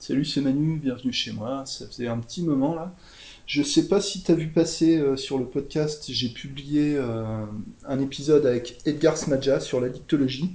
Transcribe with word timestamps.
Salut, 0.00 0.24
c'est 0.24 0.40
Manu, 0.40 0.78
bienvenue 0.78 1.12
chez 1.12 1.32
moi. 1.32 1.64
Ça 1.66 1.84
faisait 1.84 2.06
un 2.06 2.18
petit 2.18 2.42
moment 2.42 2.72
là. 2.72 2.94
Je 3.46 3.64
sais 3.64 3.88
pas 3.88 4.00
si 4.00 4.22
tu 4.22 4.30
as 4.30 4.36
vu 4.36 4.46
passer 4.46 4.96
euh, 4.96 5.16
sur 5.16 5.38
le 5.38 5.44
podcast, 5.44 6.04
j'ai 6.08 6.28
publié 6.28 6.94
euh, 6.96 7.44
un 7.84 8.00
épisode 8.00 8.46
avec 8.46 8.78
Edgar 8.86 9.16
Smadja 9.16 9.58
sur 9.58 9.80
la 9.80 9.88
dictologie. 9.88 10.54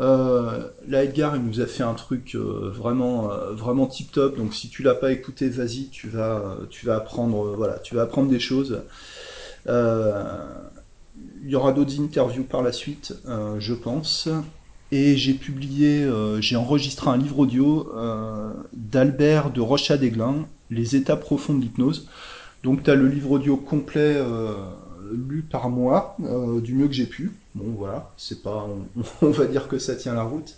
Euh, 0.00 0.68
là, 0.86 1.02
Edgar, 1.02 1.34
il 1.34 1.42
nous 1.42 1.62
a 1.62 1.66
fait 1.66 1.82
un 1.82 1.94
truc 1.94 2.34
euh, 2.34 2.70
vraiment, 2.74 3.28
vraiment 3.52 3.86
tip 3.86 4.12
top. 4.12 4.36
Donc, 4.36 4.52
si 4.52 4.68
tu 4.68 4.82
l'as 4.82 4.94
pas 4.94 5.12
écouté, 5.12 5.48
vas-y, 5.48 5.88
tu 5.88 6.10
vas, 6.10 6.58
tu 6.68 6.84
vas 6.84 6.96
apprendre, 6.96 7.54
voilà, 7.56 7.78
tu 7.78 7.94
vas 7.94 8.02
apprendre 8.02 8.28
des 8.28 8.40
choses. 8.40 8.82
Il 9.66 9.72
y 11.46 11.56
aura 11.56 11.72
d'autres 11.72 11.98
interviews 11.98 12.44
par 12.44 12.62
la 12.62 12.72
suite, 12.72 13.14
je 13.58 13.72
pense. 13.72 14.28
Et 14.92 15.16
j'ai 15.16 15.34
publié, 15.34 16.02
euh, 16.04 16.40
j'ai 16.40 16.56
enregistré 16.56 17.10
un 17.10 17.16
livre 17.16 17.40
audio 17.40 17.90
euh, 17.96 18.52
d'Albert 18.74 19.50
de 19.50 19.60
Rocha-Desglin, 19.60 20.46
Les 20.70 20.96
états 20.96 21.16
profonds 21.16 21.54
de 21.54 21.62
l'hypnose. 21.62 22.08
Donc 22.62 22.82
tu 22.84 22.90
as 22.90 22.94
le 22.94 23.08
livre 23.08 23.32
audio 23.32 23.56
complet 23.56 24.14
euh, 24.16 24.54
lu 25.12 25.42
par 25.42 25.68
moi, 25.68 26.16
du 26.62 26.74
mieux 26.74 26.86
que 26.86 26.94
j'ai 26.94 27.06
pu. 27.06 27.32
Bon 27.54 27.74
voilà, 27.76 28.12
c'est 28.16 28.42
pas, 28.42 28.66
on, 29.22 29.30
va 29.30 29.46
dire 29.46 29.68
que 29.68 29.78
ça 29.78 29.94
tient 29.96 30.14
la 30.14 30.22
route. 30.22 30.56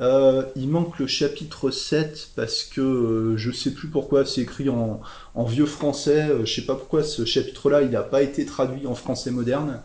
Il 0.00 0.68
manque 0.68 0.98
le 0.98 1.06
chapitre 1.06 1.70
7 1.70 2.30
parce 2.36 2.62
que 2.62 3.34
je 3.36 3.50
sais 3.50 3.72
plus 3.72 3.88
pourquoi 3.88 4.24
c'est 4.24 4.42
écrit 4.42 4.68
en, 4.68 5.00
vieux 5.44 5.66
français. 5.66 6.28
je 6.44 6.52
sais 6.52 6.66
pas 6.66 6.74
pourquoi 6.74 7.02
ce 7.02 7.24
chapitre-là 7.24 7.82
il 7.82 7.90
n'a 7.90 8.02
pas 8.02 8.22
été 8.22 8.46
traduit 8.46 8.86
en 8.86 8.94
français 8.94 9.30
moderne. 9.30 9.80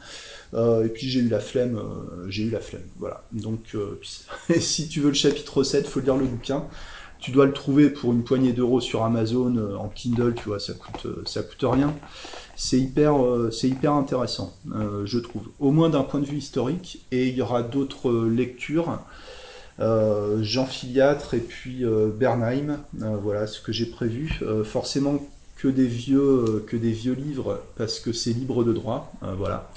Euh, 0.53 0.85
et 0.85 0.89
puis 0.89 1.09
j'ai 1.09 1.19
eu 1.19 1.29
la 1.29 1.39
flemme, 1.39 1.77
euh, 1.77 2.29
j'ai 2.29 2.43
eu 2.43 2.49
la 2.49 2.59
flemme. 2.59 2.83
Voilà. 2.97 3.23
Donc 3.31 3.75
euh, 3.75 3.99
si 4.59 4.87
tu 4.87 4.99
veux 4.99 5.09
le 5.09 5.15
chapitre 5.15 5.63
7, 5.63 5.87
faut 5.87 5.99
lire 5.99 6.15
le 6.15 6.25
bouquin. 6.25 6.65
Tu 7.19 7.31
dois 7.31 7.45
le 7.45 7.53
trouver 7.53 7.89
pour 7.89 8.11
une 8.11 8.23
poignée 8.23 8.51
d'euros 8.51 8.81
sur 8.81 9.03
Amazon 9.03 9.77
en 9.79 9.87
Kindle, 9.87 10.33
tu 10.35 10.49
vois, 10.49 10.59
ça 10.59 10.73
coûte 10.73 11.07
ça 11.25 11.41
coûte 11.41 11.63
rien. 11.63 11.95
C'est 12.57 12.77
hyper 12.77 13.15
c'est 13.49 13.69
hyper 13.69 13.93
intéressant, 13.93 14.53
je 15.05 15.19
trouve. 15.19 15.43
Au 15.61 15.71
moins 15.71 15.89
d'un 15.89 16.03
point 16.03 16.19
de 16.19 16.25
vue 16.25 16.39
historique. 16.39 17.05
Et 17.13 17.29
il 17.29 17.35
y 17.35 17.41
aura 17.41 17.63
d'autres 17.63 18.25
lectures. 18.25 18.99
Jean 19.79 20.65
Filiatre 20.65 21.33
et 21.33 21.39
puis 21.39 21.85
Bernheim, 22.19 22.79
voilà 22.91 23.47
ce 23.47 23.61
que 23.61 23.71
j'ai 23.71 23.85
prévu. 23.85 24.41
Forcément 24.65 25.25
que 25.55 25.69
des 25.69 25.87
vieux 25.87 26.65
que 26.67 26.75
des 26.75 26.91
vieux 26.91 27.13
livres 27.13 27.61
parce 27.77 28.01
que 28.01 28.11
c'est 28.11 28.33
libre 28.33 28.65
de 28.65 28.73
droit, 28.73 29.13
voilà. 29.37 29.69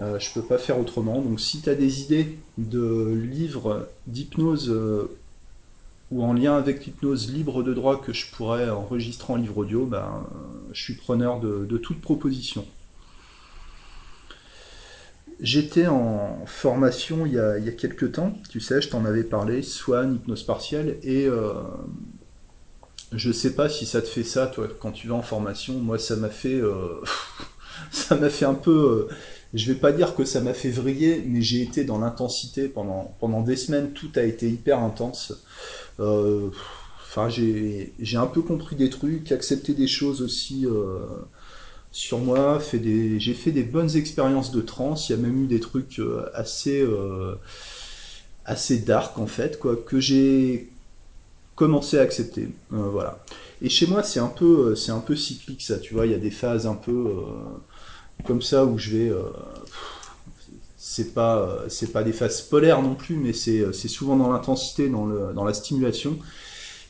Euh, 0.00 0.18
je 0.18 0.32
peux 0.32 0.42
pas 0.42 0.58
faire 0.58 0.78
autrement. 0.78 1.20
Donc 1.20 1.40
si 1.40 1.60
tu 1.60 1.68
as 1.70 1.74
des 1.74 2.02
idées 2.02 2.38
de 2.58 3.12
livres 3.14 3.88
d'hypnose 4.06 4.70
euh, 4.70 5.10
ou 6.12 6.22
en 6.22 6.34
lien 6.34 6.56
avec 6.56 6.84
l'hypnose 6.84 7.32
libre 7.32 7.62
de 7.62 7.72
droit 7.72 8.00
que 8.00 8.12
je 8.12 8.30
pourrais 8.30 8.68
enregistrer 8.68 9.32
en 9.32 9.36
livre 9.36 9.56
audio, 9.58 9.86
ben, 9.86 9.98
euh, 9.98 10.68
je 10.72 10.82
suis 10.82 10.94
preneur 10.94 11.40
de, 11.40 11.78
toute 11.78 12.00
proposition. 12.00 12.66
J'étais 15.40 15.86
en 15.86 16.44
formation 16.46 17.26
il 17.26 17.32
y, 17.32 17.38
a, 17.38 17.58
il 17.58 17.64
y 17.64 17.68
a 17.68 17.72
quelques 17.72 18.12
temps, 18.12 18.34
tu 18.48 18.60
sais, 18.60 18.80
je 18.80 18.90
t'en 18.90 19.04
avais 19.04 19.24
parlé, 19.24 19.62
Swan, 19.62 20.14
hypnose 20.14 20.44
partielle, 20.44 20.98
et 21.02 21.26
euh, 21.26 21.54
je 23.10 23.32
sais 23.32 23.54
pas 23.54 23.68
si 23.68 23.86
ça 23.86 24.02
te 24.02 24.06
fait 24.06 24.22
ça, 24.22 24.46
toi, 24.46 24.68
quand 24.78 24.92
tu 24.92 25.08
vas 25.08 25.14
en 25.14 25.22
formation. 25.22 25.74
Moi, 25.74 25.98
ça 25.98 26.14
m'a 26.16 26.28
fait, 26.28 26.60
euh, 26.60 27.02
ça 27.90 28.16
m'a 28.16 28.28
fait 28.28 28.44
un 28.44 28.54
peu, 28.54 29.08
je 29.54 29.70
vais 29.70 29.78
pas 29.78 29.92
dire 29.92 30.14
que 30.14 30.24
ça 30.24 30.40
m'a 30.40 30.54
fait 30.54 30.70
vriller, 30.70 31.22
mais 31.26 31.42
j'ai 31.42 31.62
été 31.62 31.84
dans 31.84 31.98
l'intensité 31.98 32.68
pendant, 32.68 33.14
pendant 33.20 33.42
des 33.42 33.56
semaines, 33.56 33.92
tout 33.92 34.10
a 34.16 34.22
été 34.22 34.48
hyper 34.48 34.78
intense. 34.80 35.34
Euh, 36.00 36.50
Enfin, 37.14 37.28
j'ai, 37.28 37.92
j'ai 38.00 38.16
un 38.16 38.26
peu 38.26 38.40
compris 38.40 38.74
des 38.74 38.88
trucs, 38.88 39.32
accepté 39.32 39.74
des 39.74 39.86
choses 39.86 40.22
aussi 40.22 40.64
euh, 40.64 41.00
sur 41.90 42.18
moi, 42.18 42.58
j'ai 42.72 43.34
fait 43.34 43.50
des 43.50 43.64
bonnes 43.64 43.94
expériences 43.96 44.50
de 44.50 44.62
trance. 44.62 45.10
Il 45.10 45.12
y 45.12 45.14
a 45.16 45.18
même 45.18 45.44
eu 45.44 45.46
des 45.46 45.60
trucs 45.60 45.98
euh, 45.98 46.24
assez, 46.32 46.82
assez 48.46 48.78
dark 48.78 49.18
en 49.18 49.26
fait, 49.26 49.58
quoi, 49.58 49.76
que 49.76 50.00
j'ai 50.00 50.70
commencé 51.54 51.98
à 51.98 52.00
accepter. 52.00 52.48
Voilà. 52.70 53.22
Et 53.60 53.68
chez 53.68 53.86
moi, 53.86 54.02
c'est 54.02 54.20
un 54.20 54.28
peu, 54.28 54.74
c'est 54.74 54.92
un 54.92 55.00
peu 55.00 55.14
cyclique 55.14 55.60
ça. 55.60 55.78
Tu 55.78 55.92
vois, 55.92 56.06
il 56.06 56.12
y 56.12 56.14
a 56.14 56.18
des 56.18 56.30
phases 56.30 56.66
un 56.66 56.76
peu 56.76 57.12
comme 58.26 58.42
ça 58.42 58.64
où 58.64 58.78
je 58.78 58.90
vais. 58.90 59.08
euh, 59.10 59.22
c'est 60.76 61.14
pas, 61.14 61.38
euh, 61.38 61.68
c'est 61.68 61.92
pas 61.92 62.02
des 62.02 62.12
phases 62.12 62.42
polaires 62.42 62.82
non 62.82 62.94
plus, 62.94 63.14
mais 63.16 63.32
c'est, 63.32 63.60
euh, 63.60 63.72
c'est 63.72 63.88
souvent 63.88 64.16
dans 64.16 64.30
l'intensité, 64.32 64.88
dans 64.88 65.06
le, 65.06 65.32
dans 65.32 65.44
la 65.44 65.54
stimulation. 65.54 66.18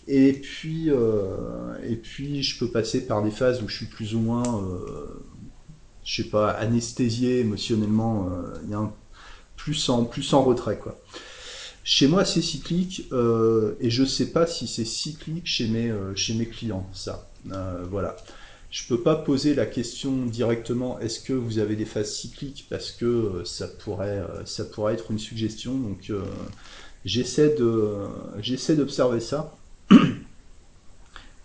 Et 0.08 0.32
puis, 0.32 0.90
euh, 0.90 1.76
et 1.88 1.96
puis, 1.96 2.42
je 2.42 2.58
peux 2.58 2.68
passer 2.68 3.06
par 3.06 3.22
des 3.22 3.30
phases 3.30 3.62
où 3.62 3.68
je 3.68 3.76
suis 3.76 3.86
plus 3.86 4.14
ou 4.14 4.20
moins, 4.20 4.62
je 6.04 6.22
sais 6.22 6.28
pas, 6.28 6.50
anesthésié 6.50 7.40
émotionnellement. 7.40 8.28
plus 9.56 9.88
en 9.88 10.04
plus 10.04 10.32
en 10.32 10.42
retrait, 10.42 10.78
quoi. 10.78 10.98
Chez 11.84 12.08
moi, 12.08 12.24
c'est 12.24 12.42
cyclique, 12.42 13.08
et 13.80 13.90
je 13.90 14.04
sais 14.04 14.32
pas 14.32 14.46
si 14.46 14.66
c'est 14.66 14.84
cyclique 14.84 15.46
chez 15.46 15.68
mes, 15.68 15.92
chez 16.16 16.34
mes 16.34 16.46
clients, 16.46 16.88
ça. 16.92 17.30
Voilà. 17.90 18.16
Je 18.72 18.86
peux 18.86 19.02
pas 19.02 19.16
poser 19.16 19.54
la 19.54 19.66
question 19.66 20.24
directement, 20.24 20.98
est-ce 20.98 21.20
que 21.20 21.34
vous 21.34 21.58
avez 21.58 21.76
des 21.76 21.84
phases 21.84 22.10
cycliques, 22.10 22.66
parce 22.70 22.90
que 22.90 23.04
euh, 23.04 23.44
ça 23.44 23.68
pourrait, 23.68 24.20
euh, 24.20 24.46
ça 24.46 24.64
pourrait 24.64 24.94
être 24.94 25.10
une 25.10 25.18
suggestion. 25.18 25.74
Donc, 25.74 26.08
euh, 26.08 26.22
j'essaie 27.04 27.54
de, 27.54 28.06
j'essaie 28.40 28.74
d'observer 28.74 29.20
ça. 29.20 29.54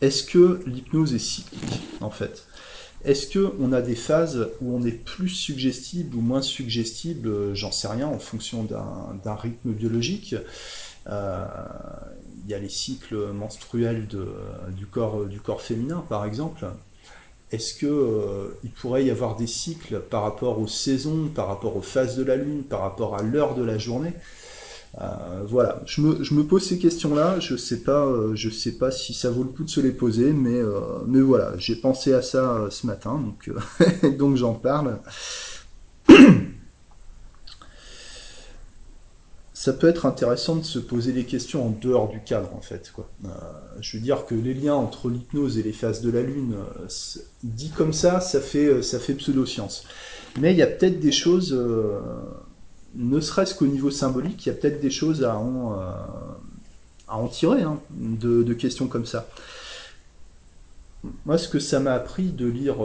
Est-ce 0.01 0.23
que 0.23 0.61
l'hypnose 0.67 1.13
est 1.13 1.19
cyclique, 1.19 1.81
en 1.99 2.11
fait? 2.11 2.47
Est-ce 3.03 3.27
que 3.27 3.53
on 3.59 3.73
a 3.73 3.81
des 3.81 3.95
phases 3.95 4.47
où 4.61 4.73
on 4.73 4.85
est 4.85 4.91
plus 4.91 5.27
suggestible 5.27 6.15
ou 6.15 6.21
moins 6.21 6.41
suggestible? 6.41 7.53
J'en 7.53 7.73
sais 7.73 7.89
rien, 7.89 8.07
en 8.07 8.19
fonction 8.19 8.63
d'un 8.63 9.35
rythme 9.35 9.71
biologique. 9.73 10.33
Il 11.07 11.11
y 12.49 12.53
a 12.53 12.59
les 12.59 12.69
cycles 12.69 13.31
menstruels 13.33 14.07
du, 14.07 14.85
corps, 14.85 15.25
du 15.25 15.41
corps 15.41 15.61
féminin, 15.61 16.05
par 16.09 16.25
exemple. 16.25 16.65
Est-ce 17.51 17.73
que 17.73 17.85
euh, 17.85 18.57
il 18.63 18.71
pourrait 18.71 19.05
y 19.05 19.11
avoir 19.11 19.37
des 19.37 19.47
cycles 19.47 19.99
par 19.99 20.23
rapport 20.23 20.59
aux 20.59 20.67
saisons, 20.67 21.29
par 21.33 21.47
rapport 21.47 21.77
aux 21.77 21.81
phases 21.81 22.17
de 22.17 22.23
la 22.23 22.35
lune, 22.35 22.63
par 22.63 22.81
rapport 22.81 23.15
à 23.15 23.21
l'heure 23.21 23.55
de 23.55 23.63
la 23.63 23.77
journée? 23.77 24.13
Euh, 24.99 25.43
voilà, 25.47 25.81
je 25.85 26.01
me, 26.01 26.41
pose 26.43 26.63
ces 26.63 26.77
questions-là. 26.77 27.39
Je 27.39 27.55
sais 27.55 27.83
pas, 27.83 28.05
euh, 28.05 28.35
sais 28.35 28.73
pas 28.73 28.91
si 28.91 29.13
ça 29.13 29.29
vaut 29.29 29.43
le 29.43 29.49
coup 29.49 29.63
de 29.63 29.69
se 29.69 29.79
les 29.79 29.91
poser, 29.91 30.33
mais 30.33 30.59
mais 31.05 31.21
voilà, 31.21 31.53
j'ai 31.57 31.75
pensé 31.75 32.13
à 32.13 32.21
ça 32.21 32.67
ce 32.69 32.85
matin, 32.85 33.21
donc 33.21 33.49
donc 34.17 34.35
j'en 34.35 34.53
parle. 34.53 34.99
Ça 39.67 39.73
peut 39.73 39.89
être 39.89 40.05
intéressant 40.05 40.55
de 40.55 40.63
se 40.63 40.79
poser 40.79 41.11
des 41.11 41.25
questions 41.25 41.67
en 41.67 41.69
dehors 41.71 42.07
du 42.07 42.21
cadre, 42.21 42.55
en 42.55 42.61
fait. 42.61 42.93
Euh, 43.25 43.27
je 43.81 43.97
veux 43.97 44.01
dire 44.01 44.25
que 44.25 44.33
les 44.33 44.53
liens 44.53 44.75
entre 44.75 45.09
l'hypnose 45.09 45.57
et 45.57 45.61
les 45.61 45.73
phases 45.73 45.99
de 46.01 46.09
la 46.09 46.21
lune, 46.21 46.55
euh, 46.55 46.87
dit 47.43 47.71
comme 47.71 47.91
ça, 47.91 48.21
ça 48.21 48.39
fait 48.39 48.67
euh, 48.67 48.81
ça 48.81 48.97
fait 48.97 49.13
pseudoscience. 49.13 49.83
Mais 50.39 50.53
il 50.53 50.57
y 50.57 50.61
a 50.61 50.67
peut-être 50.67 51.01
des 51.01 51.11
choses. 51.11 51.51
ne 52.95 53.19
serait-ce 53.19 53.55
qu'au 53.55 53.67
niveau 53.67 53.91
symbolique, 53.91 54.45
il 54.45 54.49
y 54.49 54.51
a 54.53 54.55
peut-être 54.55 54.79
des 54.79 54.89
choses 54.89 55.25
à 55.25 55.37
en, 55.37 55.73
à 57.09 57.17
en 57.17 57.27
tirer 57.27 57.63
hein, 57.63 57.81
de, 57.91 58.53
questions 58.53 58.87
comme 58.87 59.05
ça. 59.05 59.27
Moi, 61.25 61.37
ce 61.37 61.49
que 61.49 61.59
ça 61.59 61.81
m'a 61.81 61.91
appris 61.91 62.31
de 62.31 62.47
lire, 62.47 62.77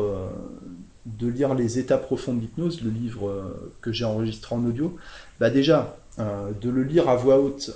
de 1.06 1.28
lire 1.28 1.54
Les 1.54 1.78
États 1.78 1.98
profonds 1.98 2.34
de 2.34 2.40
l'hypnose, 2.40 2.82
le 2.82 2.90
livre 2.90 3.70
que 3.80 3.92
j'ai 3.92 4.04
enregistré 4.04 4.56
en 4.56 4.64
audio, 4.64 4.96
bah 5.38 5.48
déjà, 5.48 5.96
euh, 6.18 6.50
de 6.60 6.68
le 6.70 6.82
lire 6.82 7.08
à 7.08 7.16
voix 7.16 7.38
haute, 7.38 7.70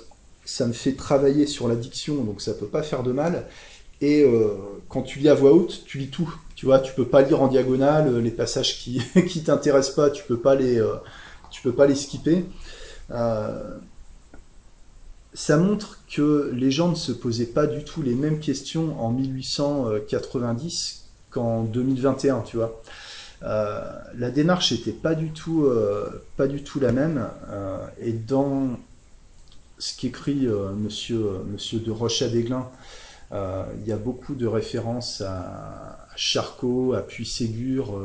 ça 0.45 0.67
me 0.67 0.73
fait 0.73 0.93
travailler 0.93 1.47
sur 1.47 1.67
la 1.67 1.75
diction, 1.75 2.23
donc 2.23 2.41
ça 2.41 2.53
peut 2.53 2.67
pas 2.67 2.83
faire 2.83 3.03
de 3.03 3.11
mal. 3.11 3.47
Et 3.99 4.21
euh, 4.23 4.49
quand 4.89 5.01
tu 5.01 5.19
lis 5.19 5.29
à 5.29 5.33
voix 5.33 5.53
haute, 5.53 5.83
tu 5.85 5.97
lis 5.97 6.09
tout. 6.09 6.31
Tu 6.55 6.65
vois, 6.65 6.79
tu 6.79 6.93
peux 6.93 7.07
pas 7.07 7.21
lire 7.23 7.41
en 7.41 7.47
diagonale 7.47 8.07
euh, 8.07 8.21
les 8.21 8.31
passages 8.31 8.77
qui 8.77 9.01
qui 9.27 9.43
t'intéressent 9.43 9.95
pas, 9.95 10.09
tu 10.09 10.23
peux 10.23 10.37
pas 10.37 10.55
les 10.55 10.81
tu 11.49 11.61
peux 11.61 11.73
pas 11.73 11.87
les 11.87 11.95
skipper. 11.95 12.45
Ça 15.33 15.57
montre 15.57 15.99
que 16.09 16.51
les 16.53 16.71
gens 16.71 16.89
ne 16.89 16.95
se 16.95 17.11
posaient 17.11 17.45
pas 17.45 17.67
du 17.67 17.83
tout 17.83 18.01
les 18.01 18.15
mêmes 18.15 18.39
questions 18.39 18.99
en 18.99 19.11
1890 19.11 21.05
qu'en 21.29 21.63
2021, 21.63 22.41
tu 22.41 22.57
vois. 22.57 22.81
Euh, 23.43 23.81
la 24.15 24.31
démarche 24.31 24.71
était 24.71 24.91
pas 24.91 25.13
du 25.15 25.29
tout, 25.31 25.65
euh, 25.65 26.23
pas 26.37 26.47
du 26.47 26.63
tout 26.63 26.79
la 26.79 26.91
même. 26.91 27.27
euh, 27.49 27.77
et 28.01 28.13
dans 28.13 28.79
ce 29.79 29.95
qu'écrit 29.95 30.47
Monsieur, 30.75 31.43
de 31.73 31.91
Rocha-Desglin, 31.91 32.67
euh, 33.31 33.63
il 33.79 33.87
y 33.87 33.91
a 33.91 33.97
beaucoup 33.97 34.33
de 34.33 34.47
références 34.47 35.21
à, 35.21 36.07
Charcot, 36.15 36.93
à 36.93 37.01
Puységur, 37.01 37.95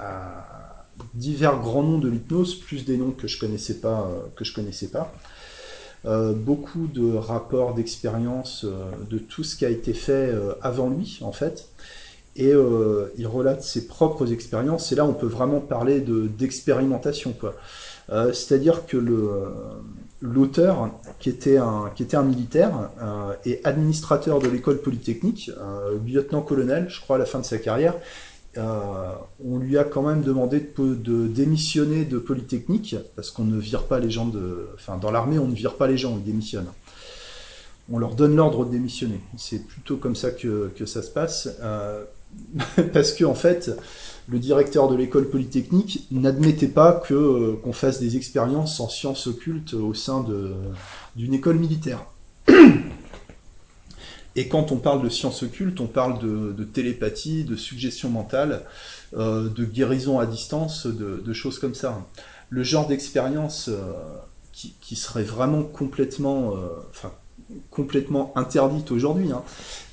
à 0.00 0.84
divers 1.14 1.60
grands 1.60 1.84
noms 1.84 1.98
de 1.98 2.08
l'hypnose, 2.08 2.56
plus 2.56 2.84
des 2.84 2.96
noms 2.96 3.12
que 3.12 3.28
je 3.28 3.38
connaissais 3.38 3.74
pas, 3.74 4.10
que 4.34 4.44
je 4.44 4.52
connaissais 4.52 4.88
pas. 4.88 5.14
beaucoup 6.04 6.88
de 6.88 7.14
rapports 7.14 7.72
d'expérience 7.74 8.64
de 8.64 9.18
tout 9.18 9.44
ce 9.44 9.54
qui 9.54 9.64
a 9.64 9.70
été 9.70 9.94
fait 9.94 10.34
avant 10.60 10.90
lui, 10.90 11.20
en 11.20 11.30
fait. 11.30 11.68
Et 12.36 12.52
il 13.18 13.26
relate 13.26 13.62
ses 13.62 13.86
propres 13.86 14.32
expériences. 14.32 14.92
Et 14.92 14.94
là, 14.94 15.04
on 15.06 15.14
peut 15.14 15.26
vraiment 15.26 15.60
parler 15.60 16.00
d'expérimentation, 16.00 17.32
quoi. 17.32 17.54
C'est-à-dire 18.32 18.86
que 18.86 18.96
le 18.96 19.20
l'auteur, 20.20 20.90
qui 21.18 21.28
était 21.28 21.58
un, 21.58 22.22
militaire 22.22 22.90
euh, 23.02 23.34
et 23.44 23.60
administrateur 23.64 24.38
de 24.38 24.48
l'école 24.48 24.80
polytechnique, 24.80 25.50
euh, 25.58 25.98
lieutenant-colonel, 26.06 26.86
je 26.88 27.00
crois, 27.00 27.16
à 27.16 27.18
la 27.18 27.26
fin 27.26 27.38
de 27.38 27.44
sa 27.44 27.58
carrière, 27.58 27.94
euh, 28.56 29.12
on 29.44 29.58
lui 29.58 29.76
a 29.76 29.84
quand 29.84 30.02
même 30.02 30.22
demandé 30.22 30.66
de, 30.78 31.26
démissionner 31.26 32.06
de 32.06 32.18
Polytechnique, 32.18 32.96
parce 33.14 33.30
qu'on 33.30 33.44
ne 33.44 33.58
vire 33.58 33.84
pas 33.84 33.98
les 33.98 34.10
gens 34.10 34.26
de... 34.26 34.68
Enfin, 34.74 34.96
dans 34.96 35.10
l'armée, 35.10 35.38
on 35.38 35.46
ne 35.46 35.54
vire 35.54 35.74
pas 35.74 35.86
les 35.86 35.98
gens, 35.98 36.16
ils 36.16 36.24
démissionnent. 36.24 36.72
On 37.92 37.98
leur 37.98 38.14
donne 38.14 38.34
l'ordre 38.34 38.64
de 38.64 38.70
démissionner. 38.70 39.20
C'est 39.36 39.64
plutôt 39.66 39.98
comme 39.98 40.16
ça 40.16 40.30
que 40.30 40.86
ça 40.86 41.02
se 41.02 41.10
passe. 41.10 41.50
parce 42.92 43.12
que, 43.12 43.24
en 43.24 43.34
fait, 43.34 43.70
le 44.28 44.38
directeur 44.38 44.88
de 44.88 44.96
l'école 44.96 45.28
polytechnique 45.28 46.06
n'admettait 46.10 46.68
pas 46.68 46.92
que 46.92 47.14
euh, 47.14 47.56
qu'on 47.62 47.72
fasse 47.72 48.00
des 48.00 48.16
expériences 48.16 48.80
en 48.80 48.88
sciences 48.88 49.26
occultes 49.26 49.74
au 49.74 49.94
sein 49.94 50.24
d'une 51.14 51.34
école 51.34 51.58
militaire. 51.58 52.04
Et 54.38 54.48
quand 54.48 54.70
on 54.70 54.76
parle 54.76 55.02
de 55.02 55.08
sciences 55.08 55.42
occultes, 55.42 55.80
on 55.80 55.86
parle 55.86 56.18
de, 56.18 56.64
télépathie, 56.64 57.44
de 57.44 57.56
suggestion 57.56 58.10
mentale, 58.10 58.66
euh, 59.16 59.48
de 59.48 59.64
guérison 59.64 60.18
à 60.18 60.26
distance, 60.26 60.86
de, 60.86 61.32
choses 61.32 61.58
comme 61.58 61.74
ça. 61.74 62.04
Le 62.50 62.62
genre 62.62 62.86
d'expérience 62.86 63.68
euh, 63.68 63.80
qui, 64.52 64.96
serait 64.96 65.22
vraiment 65.22 65.62
complètement, 65.62 66.54
complètement 67.70 68.32
interdite 68.36 68.90
aujourd'hui, 68.90 69.30
hein, 69.32 69.42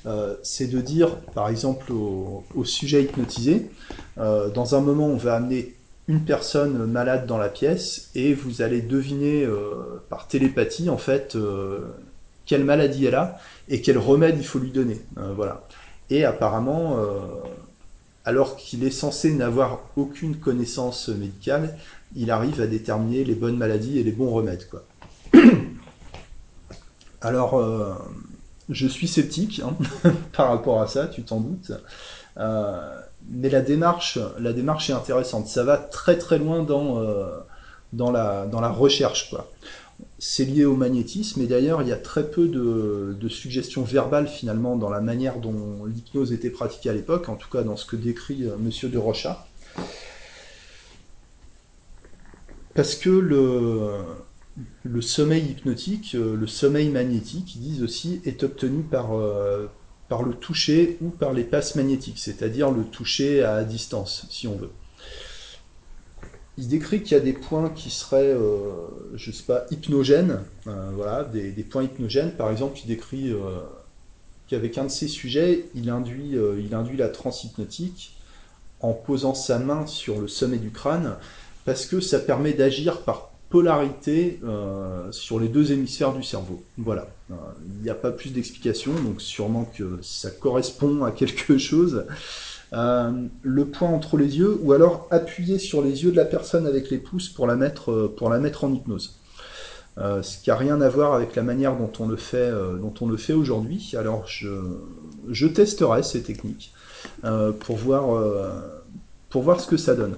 euh, 0.06 0.34
c'est 0.42 0.66
de 0.66 0.80
dire, 0.80 1.16
par 1.34 1.48
exemple, 1.48 1.92
au, 1.92 2.64
sujet 2.64 3.02
hypnotisé, 3.02 3.70
euh, 4.18 4.50
dans 4.50 4.74
un 4.74 4.80
moment, 4.80 5.06
on 5.06 5.16
va 5.16 5.36
amener 5.36 5.74
une 6.08 6.20
personne 6.20 6.84
malade 6.86 7.26
dans 7.26 7.38
la 7.38 7.48
pièce 7.48 8.10
et 8.14 8.34
vous 8.34 8.60
allez 8.60 8.82
deviner 8.82 9.44
euh, 9.44 10.02
par 10.10 10.28
télépathie, 10.28 10.90
en 10.90 10.98
fait, 10.98 11.36
quelle 12.46 12.64
maladie 12.64 13.06
elle 13.06 13.14
a 13.14 13.38
et 13.68 13.80
quel 13.80 13.98
remède 13.98 14.36
il 14.38 14.44
faut 14.44 14.58
lui 14.58 14.70
donner. 14.70 15.00
voilà. 15.34 15.66
Et 16.10 16.24
apparemment, 16.24 16.98
alors 18.26 18.56
qu'il 18.56 18.84
est 18.84 18.90
censé 18.90 19.32
n'avoir 19.32 19.80
aucune 19.96 20.36
connaissance 20.36 21.08
médicale, 21.08 21.78
il 22.14 22.30
arrive 22.30 22.60
à 22.60 22.66
déterminer 22.66 23.24
les 23.24 23.34
bonnes 23.34 23.56
maladies 23.56 23.98
et 23.98 24.02
les 24.02 24.12
bons 24.12 24.30
remèdes. 24.30 24.68
Quoi. 24.68 24.84
Alors, 27.24 27.58
euh, 27.58 27.94
je 28.68 28.86
suis 28.86 29.08
sceptique 29.08 29.62
hein, 29.64 29.74
par 30.36 30.50
rapport 30.50 30.82
à 30.82 30.86
ça, 30.86 31.06
tu 31.06 31.22
t'en 31.22 31.40
doutes. 31.40 31.72
Euh, 32.36 33.00
mais 33.30 33.48
la 33.48 33.62
démarche, 33.62 34.18
la 34.38 34.52
démarche 34.52 34.90
est 34.90 34.92
intéressante. 34.92 35.48
Ça 35.48 35.64
va 35.64 35.78
très 35.78 36.18
très 36.18 36.38
loin 36.38 36.62
dans, 36.62 37.00
euh, 37.00 37.40
la, 37.94 38.68
recherche. 38.68 39.34
C'est 40.18 40.44
lié 40.44 40.66
au 40.66 40.76
magnétisme, 40.76 41.40
et 41.40 41.46
d'ailleurs, 41.46 41.80
il 41.80 41.88
y 41.88 41.92
a 41.92 41.96
très 41.96 42.28
peu 42.30 42.46
de, 42.46 43.28
suggestions 43.30 43.84
verbales 43.84 44.28
finalement 44.28 44.76
dans 44.76 44.90
la 44.90 45.00
manière 45.00 45.38
dont 45.38 45.86
l'hypnose 45.86 46.30
était 46.30 46.50
pratiquée 46.50 46.90
à 46.90 46.92
l'époque, 46.92 47.30
en 47.30 47.36
tout 47.36 47.48
cas 47.48 47.62
dans 47.62 47.76
ce 47.76 47.86
que 47.86 47.96
décrit 47.96 48.44
Monsieur 48.58 48.90
de 48.90 48.98
Rocha. 48.98 49.46
Parce 52.74 52.96
que 52.96 53.08
le, 53.08 54.02
le 54.84 55.00
sommeil 55.00 55.44
hypnotique, 55.50 56.14
euh, 56.14 56.36
le 56.36 56.46
sommeil 56.46 56.88
magnétique, 56.88 57.56
ils 57.56 57.60
disent 57.60 57.82
aussi, 57.82 58.20
est 58.24 58.42
obtenu 58.42 58.82
par, 58.82 59.16
euh, 59.16 59.66
par 60.08 60.22
le 60.22 60.34
toucher 60.34 60.96
ou 61.00 61.10
par 61.10 61.32
les 61.32 61.44
passes 61.44 61.74
magnétiques, 61.74 62.18
c'est-à-dire 62.18 62.70
le 62.70 62.84
toucher 62.84 63.42
à 63.42 63.64
distance, 63.64 64.26
si 64.30 64.46
on 64.46 64.56
veut. 64.56 64.70
Il 66.56 66.68
décrit 66.68 67.02
qu'il 67.02 67.16
y 67.16 67.20
a 67.20 67.24
des 67.24 67.32
points 67.32 67.68
qui 67.70 67.90
seraient, 67.90 68.32
euh, 68.32 68.70
je 69.16 69.32
sais 69.32 69.42
pas, 69.42 69.66
hypnogènes, 69.72 70.40
voilà, 70.64 71.24
des, 71.24 71.50
points 71.64 71.82
hypnogènes. 71.82 72.30
Par 72.30 72.48
exemple, 72.52 72.78
il 72.84 72.86
décrit 72.86 73.34
qu'avec 74.46 74.78
un 74.78 74.84
de 74.84 74.88
ses 74.88 75.08
sujets, 75.08 75.64
il 75.74 75.90
induit, 75.90 76.36
il 76.60 76.72
induit 76.76 76.96
la 76.96 77.08
transe 77.08 77.42
hypnotique 77.42 78.16
en 78.78 78.92
posant 78.92 79.34
sa 79.34 79.58
main 79.58 79.84
sur 79.88 80.20
le 80.20 80.28
sommet 80.28 80.58
du 80.58 80.70
crâne, 80.70 81.16
parce 81.64 81.86
que 81.86 81.98
ça 81.98 82.20
permet 82.20 82.52
d'agir 82.52 83.00
par 83.00 83.33
polarité 83.54 84.40
euh, 84.42 85.12
sur 85.12 85.38
les 85.38 85.46
deux 85.46 85.70
hémisphères 85.70 86.12
du 86.12 86.24
cerveau. 86.24 86.64
Voilà. 86.76 87.06
Euh, 87.30 87.34
il 87.76 87.84
n'y 87.84 87.88
a 87.88 87.94
pas 87.94 88.10
plus 88.10 88.32
d'explication, 88.32 88.90
donc 88.92 89.20
sûrement 89.20 89.70
que 89.78 90.00
ça 90.02 90.32
correspond 90.32 91.04
à 91.04 91.12
quelque 91.12 91.56
chose. 91.70 92.04
Euh, 92.72 93.12
le 93.42 93.64
point 93.66 93.88
entre 93.90 94.16
les 94.16 94.38
yeux, 94.38 94.58
ou 94.60 94.72
alors 94.72 95.06
appuyer 95.12 95.60
sur 95.60 95.82
les 95.82 96.02
yeux 96.02 96.10
de 96.10 96.16
la 96.16 96.24
personne 96.24 96.66
avec 96.66 96.90
les 96.90 96.98
pouces 96.98 97.28
pour 97.28 97.46
la 97.46 97.54
mettre, 97.54 98.10
en 98.64 98.72
hypnose. 98.72 99.20
ce 99.98 100.42
qui 100.42 100.50
n'a 100.50 100.56
rien 100.56 100.80
à 100.80 100.88
voir 100.88 101.14
avec 101.14 101.36
la 101.36 101.44
manière 101.44 101.76
dont 101.76 101.92
on 102.00 102.08
le 102.08 102.16
fait, 102.16 102.50
aujourd'hui. 103.34 103.92
Alors 103.96 104.26
je, 104.26 105.46
testerai 105.46 106.02
ces 106.02 106.24
techniques 106.24 106.74
pour 107.60 107.76
voir 107.76 109.60
ce 109.60 109.66
que 109.68 109.76
ça 109.76 109.94
donne. 109.94 110.16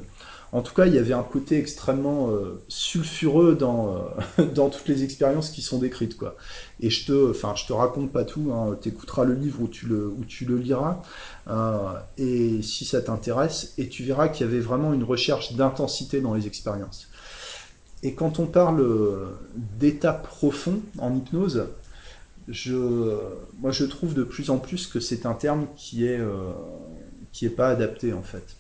En 0.57 0.63
tout 0.63 0.73
cas, 0.73 0.87
il 0.87 0.95
y 0.95 0.99
avait 0.99 1.13
un 1.13 1.23
côté 1.23 1.59
extrêmement 1.59 2.31
euh, 2.31 2.63
sulfureux 2.69 3.57
dans, 3.57 3.95
euh, 4.39 4.45
dans 4.55 4.71
toutes 4.71 4.89
les 4.89 5.05
expériences 5.05 5.51
qui 5.51 5.61
sont 5.61 5.77
décrites. 5.77 6.17
Quoi. 6.17 6.35
Et 6.81 6.89
je 6.89 7.05
te, 7.05 7.35
je 7.35 7.67
te 7.67 7.75
raconte 7.75 8.11
pas 8.11 8.25
tout, 8.25 8.51
hein, 8.55 8.75
tu 8.81 8.89
écouteras 8.89 9.25
le 9.25 9.35
livre 9.35 9.61
où 9.61 9.69
tu 9.69 9.85
le, 9.85 10.15
tu 10.27 10.47
le 10.47 10.57
liras, 10.57 11.03
euh, 11.49 11.93
et 12.17 12.63
si 12.63 12.87
ça 12.87 13.03
t'intéresse, 13.03 13.75
et 13.77 13.91
tu 13.91 14.03
verras 14.03 14.29
qu'il 14.29 14.47
y 14.47 14.49
avait 14.49 14.61
vraiment 14.61 14.95
une 14.95 15.05
recherche 15.05 15.53
d'intensité 15.53 16.23
dans 16.23 16.33
les 16.33 16.47
expériences. 16.47 17.07
Et 18.03 18.15
quand 18.15 18.39
on 18.39 18.47
parle 18.47 18.83
d'état 19.79 20.15
profond 20.15 20.81
en 20.97 21.15
hypnose, 21.15 21.67
je, 22.49 23.15
moi 23.61 23.73
je 23.73 23.85
trouve 23.85 24.15
de 24.15 24.23
plus 24.23 24.49
en 24.49 24.57
plus 24.57 24.87
que 24.87 25.01
c'est 25.01 25.27
un 25.27 25.35
terme 25.35 25.67
qui 25.77 26.07
est, 26.07 26.21
qui 27.33 27.45
est 27.45 27.51
pas 27.51 27.69
adapté 27.69 28.15
en 28.15 28.23
fait. 28.23 28.57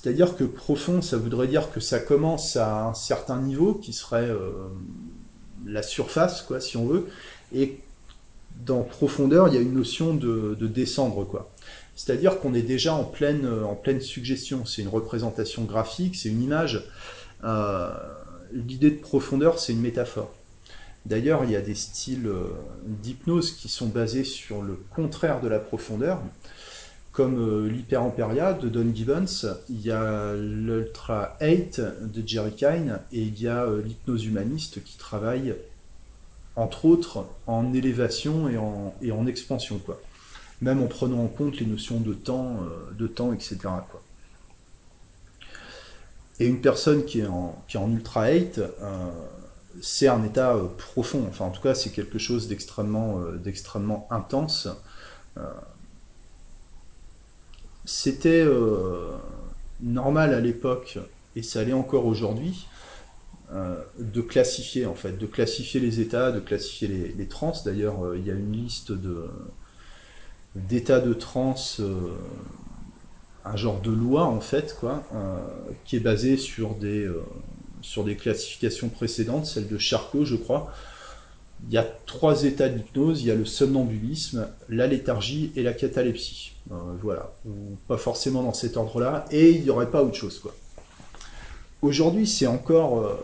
C'est-à-dire 0.00 0.36
que 0.36 0.44
profond, 0.44 1.02
ça 1.02 1.16
voudrait 1.16 1.48
dire 1.48 1.72
que 1.72 1.80
ça 1.80 1.98
commence 1.98 2.54
à 2.54 2.84
un 2.86 2.94
certain 2.94 3.40
niveau, 3.40 3.74
qui 3.74 3.92
serait 3.92 4.28
euh, 4.28 4.52
la 5.66 5.82
surface, 5.82 6.42
quoi, 6.42 6.60
si 6.60 6.76
on 6.76 6.86
veut, 6.86 7.08
et 7.52 7.80
dans 8.64 8.82
profondeur, 8.82 9.48
il 9.48 9.54
y 9.54 9.56
a 9.56 9.60
une 9.60 9.74
notion 9.74 10.14
de, 10.14 10.54
descendre, 10.60 11.24
quoi. 11.24 11.50
C'est-à-dire 11.96 12.38
qu'on 12.38 12.54
est 12.54 12.62
déjà 12.62 12.94
en 12.94 13.02
pleine, 13.02 13.48
en 13.64 13.74
pleine 13.74 14.00
suggestion. 14.00 14.64
C'est 14.64 14.82
une 14.82 14.88
représentation 14.88 15.64
graphique, 15.64 16.14
c'est 16.14 16.28
une 16.28 16.42
image. 16.42 16.84
Euh, 17.42 17.90
l'idée 18.52 18.92
de 18.92 19.00
profondeur, 19.00 19.58
c'est 19.58 19.72
une 19.72 19.80
métaphore. 19.80 20.32
D'ailleurs, 21.06 21.42
il 21.42 21.50
y 21.50 21.56
a 21.56 21.60
des 21.60 21.74
styles 21.74 22.28
euh, 22.28 22.44
d'hypnose 22.84 23.50
qui 23.50 23.68
sont 23.68 23.88
basés 23.88 24.22
sur 24.22 24.62
le 24.62 24.78
contraire 24.94 25.40
de 25.40 25.48
la 25.48 25.58
profondeur 25.58 26.20
comme 27.18 27.40
euh, 27.40 27.68
l'Hyperamperia 27.68 28.52
de 28.52 28.68
Don 28.68 28.94
Gibbons, 28.94 29.56
il 29.68 29.80
y 29.80 29.90
a 29.90 30.34
l'Ultra 30.36 31.36
8 31.40 31.82
de 32.02 32.22
Jerry 32.24 32.52
Kine 32.52 33.00
et 33.10 33.22
il 33.22 33.42
y 33.42 33.48
a 33.48 33.64
euh, 33.64 33.82
l'hypnose 33.82 34.24
humaniste 34.24 34.84
qui 34.84 34.96
travaille 34.96 35.56
entre 36.54 36.84
autres 36.84 37.26
en 37.48 37.74
élévation 37.74 38.48
et 38.48 39.10
en, 39.10 39.26
expansion, 39.26 39.78
quoi. 39.78 40.00
Même 40.60 40.80
en 40.80 40.86
prenant 40.86 41.24
en 41.24 41.26
compte 41.26 41.58
les 41.58 41.66
notions 41.66 41.98
de 41.98 42.14
temps, 42.14 42.60
euh, 42.62 42.94
de 42.96 43.08
temps 43.08 43.32
etc. 43.32 43.58
Et 46.38 46.46
une 46.46 46.60
personne 46.60 47.04
qui 47.04 47.18
est 47.18 47.26
en, 47.26 47.64
Ultra 47.74 48.30
8, 48.30 48.60
c'est 49.80 50.06
un 50.06 50.22
état 50.22 50.56
profond, 50.76 51.26
enfin 51.28 51.46
en 51.46 51.50
tout 51.50 51.62
cas 51.62 51.74
c'est 51.74 51.90
quelque 51.90 52.20
chose 52.20 52.46
d'extrêmement 52.46 54.06
intense 54.12 54.68
c'était 57.88 58.42
euh, 58.44 59.12
normal 59.80 60.34
à 60.34 60.40
l'époque, 60.40 60.98
et 61.36 61.42
ça 61.42 61.64
l'est 61.64 61.72
encore 61.72 62.04
aujourd'hui, 62.04 62.66
euh, 63.50 63.76
de 63.98 64.20
classifier 64.20 64.84
en 64.84 64.94
fait, 64.94 65.16
de 65.16 65.24
classifier 65.24 65.80
les 65.80 65.98
états, 66.00 66.30
de 66.30 66.38
classifier 66.38 66.86
les, 67.16 67.26
trans. 67.26 67.54
D'ailleurs, 67.64 68.04
euh, 68.04 68.18
il 68.18 68.26
y 68.26 68.30
a 68.30 68.34
une 68.34 68.52
liste 68.52 68.92
d'états 70.54 71.00
de 71.00 71.14
trans, 71.14 71.54
un 73.46 73.56
genre 73.56 73.80
de 73.80 73.90
loi 73.90 74.24
en 74.24 74.40
fait, 74.40 74.76
quoi, 74.78 75.02
qui 75.86 75.96
est 75.96 76.00
basée 76.00 76.36
sur 76.36 76.74
des 76.74 77.10
sur 77.80 78.04
des 78.04 78.16
classifications 78.16 78.90
précédentes, 78.90 79.46
celle 79.46 79.66
de 79.66 79.78
Charcot, 79.78 80.26
je 80.26 80.36
crois, 80.36 80.74
il 81.68 81.72
y 81.72 81.78
a 81.78 81.86
trois 82.04 82.44
états 82.44 82.68
d'hypnose, 82.68 83.22
il 83.22 83.28
y 83.28 83.30
a 83.30 83.34
le 83.34 83.46
somnambulisme, 83.46 84.48
la 84.68 84.86
léthargie 84.86 85.52
et 85.56 85.62
la 85.62 85.72
catalepsie. 85.72 86.52
Euh, 86.70 86.74
voilà, 87.00 87.32
pas 87.86 87.96
forcément 87.96 88.42
dans 88.42 88.52
cet 88.52 88.76
ordre-là, 88.76 89.24
et 89.30 89.52
il 89.52 89.62
n'y 89.62 89.70
aurait 89.70 89.90
pas 89.90 90.02
autre 90.02 90.16
chose. 90.16 90.42
Aujourd'hui, 91.80 92.26
c'est 92.26 92.46
encore, 92.46 92.98
euh, 92.98 93.16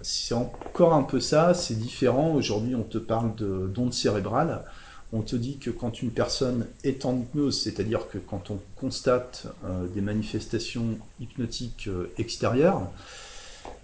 c'est 0.00 0.34
encore 0.34 0.94
un 0.94 1.02
peu 1.02 1.20
ça, 1.20 1.52
c'est 1.52 1.74
différent. 1.74 2.32
Aujourd'hui, 2.34 2.74
on 2.74 2.84
te 2.84 2.98
parle 2.98 3.34
d'ondes 3.34 3.92
cérébrales. 3.92 4.64
On 5.12 5.20
te 5.20 5.36
dit 5.36 5.58
que 5.58 5.70
quand 5.70 6.02
une 6.02 6.10
personne 6.10 6.66
est 6.84 7.04
en 7.04 7.16
hypnose, 7.18 7.60
c'est-à-dire 7.60 8.08
que 8.08 8.18
quand 8.18 8.50
on 8.50 8.58
constate 8.76 9.46
euh, 9.64 9.86
des 9.88 10.00
manifestations 10.00 10.98
hypnotiques 11.20 11.88
extérieures, 12.18 12.82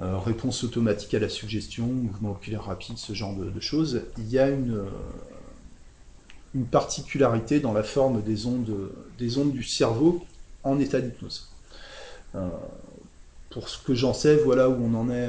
réponse 0.01 0.65
automatique 0.65 1.15
à 1.15 1.19
la 1.19 1.29
suggestion, 1.29 1.87
mouvement 1.87 2.33
oculaire 2.33 2.65
rapide, 2.65 2.99
ce 2.99 3.13
genre 3.13 3.35
de, 3.35 3.61
choses, 3.61 4.03
il 4.19 4.31
y 4.31 4.39
a 4.39 4.49
une, 4.49 4.85
une 6.55 6.67
particularité 6.67 7.61
dans 7.61 7.73
la 7.73 7.83
forme 7.83 8.23
des 8.23 8.47
ondes, 8.47 8.91
des 9.19 9.39
ondes 9.39 9.53
du 9.53 9.63
cerveau 9.63 10.25
en 10.65 10.79
état 10.79 11.01
d'hypnose. 11.01 11.49
pour 13.51 13.69
ce 13.69 13.79
que 13.79 13.95
j'en 13.95 14.15
sais, 14.15 14.37
voilà 14.37 14.69
où 14.71 14.77
on 14.83 14.95
en 14.95 15.11
est, 15.11 15.29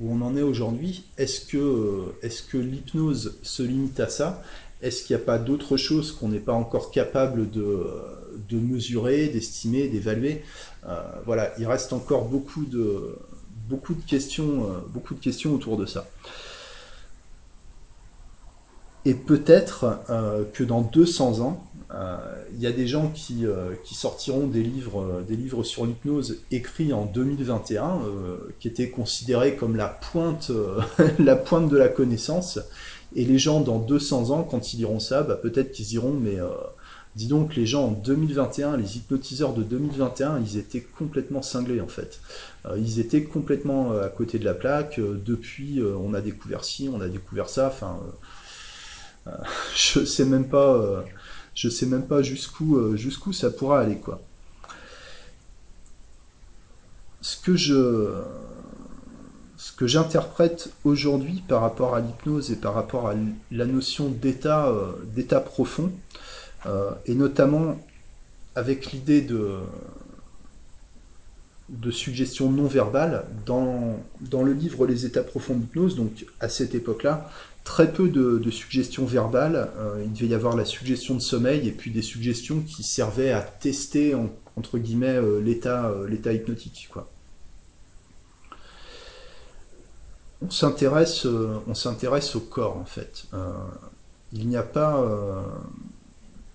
où 0.00 0.12
on 0.12 0.20
en 0.22 0.36
est 0.36 0.42
aujourd'hui. 0.42 1.04
Est-ce 1.18 1.46
que, 1.46 2.06
est-ce 2.22 2.42
que 2.42 2.58
l'hypnose 2.58 3.38
se 3.42 3.62
limite 3.62 4.00
à 4.00 4.08
ça? 4.08 4.42
Est-ce 4.82 5.04
qu'il 5.04 5.14
n'y 5.14 5.22
a 5.22 5.24
pas 5.24 5.38
d'autres 5.38 5.76
choses 5.76 6.12
qu'on 6.12 6.28
n'est 6.28 6.38
pas 6.38 6.54
encore 6.54 6.90
capable 6.90 7.50
de, 7.50 7.84
mesurer, 8.52 9.28
d'estimer, 9.28 9.88
d'évaluer? 9.88 10.42
Euh, 10.86 11.00
Voilà, 11.26 11.52
il 11.58 11.66
reste 11.66 11.92
encore 11.92 12.24
beaucoup 12.26 12.64
de, 12.64 13.16
beaucoup, 13.68 13.94
de 13.94 14.02
questions, 14.02 14.64
euh, 14.64 14.78
beaucoup 14.88 15.14
de 15.14 15.20
questions 15.20 15.54
autour 15.54 15.76
de 15.76 15.84
ça. 15.84 16.08
Et 19.04 19.14
peut-être 19.14 20.00
euh, 20.10 20.44
que 20.52 20.62
dans 20.62 20.82
200 20.82 21.40
ans, 21.40 21.66
il 22.54 22.60
y 22.60 22.68
a 22.68 22.72
des 22.72 22.86
gens 22.86 23.08
qui, 23.08 23.44
qui, 23.82 23.96
sortiront 23.96 24.46
des 24.46 24.62
livres, 24.62 25.24
des 25.26 25.34
livres 25.34 25.64
sur 25.64 25.84
l'hypnose 25.84 26.38
écrits 26.52 26.92
en 26.92 27.04
2021, 27.04 27.98
qui 28.60 28.68
étaient 28.68 28.90
considérés 28.90 29.56
comme 29.56 29.74
la 29.74 29.88
pointe, 29.88 30.52
la 31.18 31.34
pointe 31.34 31.68
de 31.68 31.76
la 31.76 31.88
connaissance, 31.88 32.60
et 33.16 33.24
les 33.24 33.38
gens, 33.38 33.60
dans 33.60 33.78
200 33.78 34.30
ans, 34.30 34.42
quand 34.44 34.72
ils 34.72 34.78
liront 34.78 35.00
ça, 35.00 35.22
bah, 35.22 35.36
peut-être 35.36 35.72
qu'ils 35.72 35.94
iront, 35.94 36.12
mais 36.12 36.38
euh, 36.38 36.48
dis 37.16 37.26
donc, 37.26 37.56
les 37.56 37.66
gens 37.66 37.88
en 37.88 37.90
2021, 37.90 38.76
les 38.76 38.98
hypnotiseurs 38.98 39.52
de 39.52 39.62
2021, 39.62 40.40
ils 40.40 40.58
étaient 40.58 40.80
complètement 40.80 41.42
cinglés 41.42 41.80
en 41.80 41.88
fait. 41.88 42.20
Euh, 42.66 42.78
ils 42.78 43.00
étaient 43.00 43.24
complètement 43.24 43.92
euh, 43.92 44.06
à 44.06 44.08
côté 44.08 44.38
de 44.38 44.44
la 44.44 44.54
plaque. 44.54 45.00
depuis, 45.00 45.82
on 45.82 46.14
a 46.14 46.20
découvert 46.20 46.64
ci, 46.64 46.88
on 46.92 47.00
a 47.00 47.08
découvert 47.08 47.48
ça. 47.48 47.66
Enfin, 47.66 47.98
je 49.76 50.04
sais 50.04 50.24
même 50.24 50.48
pas, 50.48 51.04
je 51.54 51.68
sais 51.68 51.86
même 51.86 52.06
pas 52.06 52.22
jusqu'où 52.22 52.96
jusqu'où 52.96 53.32
ça 53.32 53.50
pourra 53.50 53.80
aller 53.80 53.98
quoi. 53.98 54.20
Ce 57.20 57.36
que 57.36 57.54
je 57.56 58.22
ce 59.60 59.72
que 59.72 59.86
j'interprète 59.86 60.70
aujourd'hui 60.84 61.42
par 61.46 61.60
rapport 61.60 61.94
à 61.94 62.00
l'hypnose 62.00 62.50
et 62.50 62.56
par 62.56 62.72
rapport 62.72 63.08
à 63.08 63.14
la 63.50 63.66
notion 63.66 64.08
d'état 64.08 64.68
euh, 64.68 64.92
d'état 65.14 65.40
profond, 65.40 65.92
euh, 66.64 66.92
et 67.04 67.14
notamment 67.14 67.78
avec 68.54 68.90
l'idée 68.92 69.20
de, 69.20 69.58
de 71.68 71.90
suggestion 71.90 72.50
non 72.50 72.66
verbale, 72.66 73.26
dans, 73.44 73.98
dans 74.22 74.42
le 74.42 74.54
livre 74.54 74.86
Les 74.86 75.04
états 75.04 75.22
profonds 75.22 75.56
d'hypnose, 75.56 75.94
donc 75.94 76.24
à 76.40 76.48
cette 76.48 76.74
époque-là, 76.74 77.30
très 77.64 77.92
peu 77.92 78.08
de, 78.08 78.50
suggestions 78.50 79.04
verbales. 79.04 79.70
Euh, 79.78 80.02
il 80.04 80.12
devait 80.12 80.28
y 80.28 80.34
avoir 80.34 80.56
la 80.56 80.64
suggestion 80.64 81.14
de 81.14 81.20
sommeil 81.20 81.68
et 81.68 81.72
puis 81.72 81.90
des 81.90 82.02
suggestions 82.02 82.60
qui 82.60 82.82
servaient 82.82 83.32
à 83.32 83.40
tester, 83.40 84.14
entre 84.56 84.78
guillemets, 84.78 85.18
l'état 85.42 85.92
l'état 86.08 86.32
hypnotique. 86.32 86.88
On 90.42 90.50
s'intéresse, 90.50 91.26
euh, 91.26 91.58
on 91.66 91.74
s'intéresse 91.74 92.34
au 92.34 92.40
corps 92.40 92.76
en 92.76 92.86
fait. 92.86 93.26
Euh, 93.34 93.52
il 94.32 94.48
n'y 94.48 94.56
a 94.56 94.62
pas, 94.62 95.00
euh, 95.02 95.42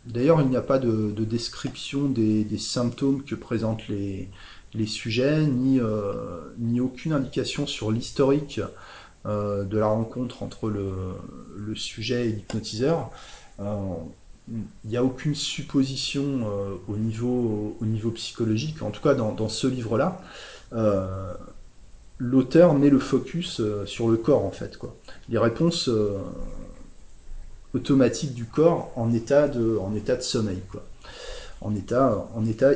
d'ailleurs, 0.07 0.41
il 0.41 0.47
n'y 0.47 0.55
a 0.55 0.61
pas 0.61 0.79
de, 0.79 1.11
description 1.23 2.05
des, 2.09 2.47
symptômes 2.57 3.23
que 3.23 3.35
présentent 3.35 3.87
les, 3.87 4.29
sujets, 4.87 5.45
ni 5.45 5.79
aucune 6.79 7.13
indication 7.13 7.67
sur 7.67 7.91
l'historique 7.91 8.59
de 9.25 9.77
la 9.77 9.87
rencontre 9.87 10.43
entre 10.43 10.69
le, 10.69 11.75
sujet 11.75 12.27
et 12.27 12.31
l'hypnotiseur. 12.31 13.09
il 13.59 14.55
n'y 14.85 14.97
a 14.97 15.03
aucune 15.03 15.35
supposition 15.35 16.47
au, 16.87 16.95
niveau, 16.95 17.75
au 17.81 17.85
niveau 17.85 18.11
psychologique, 18.11 18.81
en 18.81 18.91
tout 18.91 19.01
cas 19.01 19.13
dans, 19.15 19.49
ce 19.49 19.67
livre-là 19.67 20.21
l'auteur 22.17 22.73
met 22.73 22.89
le 22.89 22.99
focus 22.99 23.59
euh, 23.59 23.85
sur 23.85 24.09
le 24.09 24.17
corps 24.17 24.45
en 24.45 24.51
fait. 24.51 24.77
Les 25.29 25.37
réponses 25.37 25.89
euh, 25.89 26.17
automatiques 27.73 28.33
du 28.33 28.45
corps 28.45 28.91
en 28.95 29.13
état 29.13 29.47
de, 29.47 29.77
en 29.77 29.91
sommeil. 30.21 30.61
En 31.61 31.75
état, 31.75 32.27
en 32.35 32.45
état. 32.45 32.71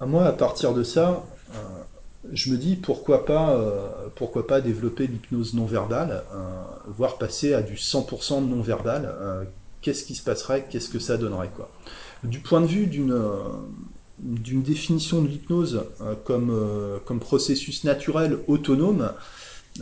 Moi, 0.00 0.24
à 0.24 0.32
partir 0.32 0.72
de 0.72 0.82
ça, 0.82 1.24
euh, 1.54 1.56
je 2.32 2.50
me 2.50 2.56
dis 2.56 2.76
pourquoi 2.76 3.24
pas, 3.24 3.58
pourquoi 4.14 4.46
pas 4.46 4.60
développer 4.60 5.06
l'hypnose 5.06 5.54
non 5.54 5.64
verbale, 5.64 6.22
voire 6.86 7.16
passer 7.18 7.54
à 7.54 7.62
du 7.62 7.74
100% 7.74 8.46
non 8.46 8.60
verbal. 8.60 9.48
Qu'est-ce 9.80 10.04
qui 10.04 10.14
se 10.14 10.22
passerait 10.22 10.66
Qu'est-ce 10.68 10.90
que 10.90 10.98
ça 10.98 11.16
donnerait 11.16 11.50
quoi 11.54 11.70
Du 12.22 12.40
point 12.40 12.60
de 12.60 12.66
vue 12.66 12.86
d'une 12.86 13.18
d'une 14.22 14.62
définition 14.62 15.22
de 15.22 15.28
l'hypnose 15.28 15.84
euh, 16.00 16.14
comme, 16.24 16.50
euh, 16.50 16.98
comme 17.04 17.20
processus 17.20 17.84
naturel 17.84 18.38
autonome, 18.46 19.12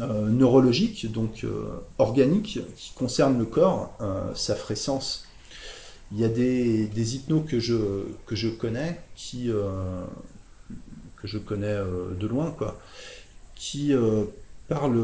euh, 0.01 0.29
neurologique, 0.29 1.11
donc 1.11 1.47
organique, 1.99 2.61
qui 2.77 2.93
concerne 2.95 3.39
le 3.39 3.47
corps, 3.47 3.97
ça 4.35 4.55
ferait 4.55 4.77
sens. 4.77 5.25
Il 6.13 6.21
y 6.21 6.25
a 6.25 6.29
des, 6.29 6.87
des 6.87 7.17
hypnos 7.17 7.43
que 7.47 7.59
je, 7.59 7.77
que 8.27 8.37
je 8.37 8.49
connais, 8.49 9.01
qui, 9.17 9.51
que 11.21 11.29
je 11.29 11.39
connais 11.39 11.77
de 12.19 12.27
loin, 12.27 12.51
quoi, 12.57 12.79
qui 13.55 13.93
parlent 14.69 15.03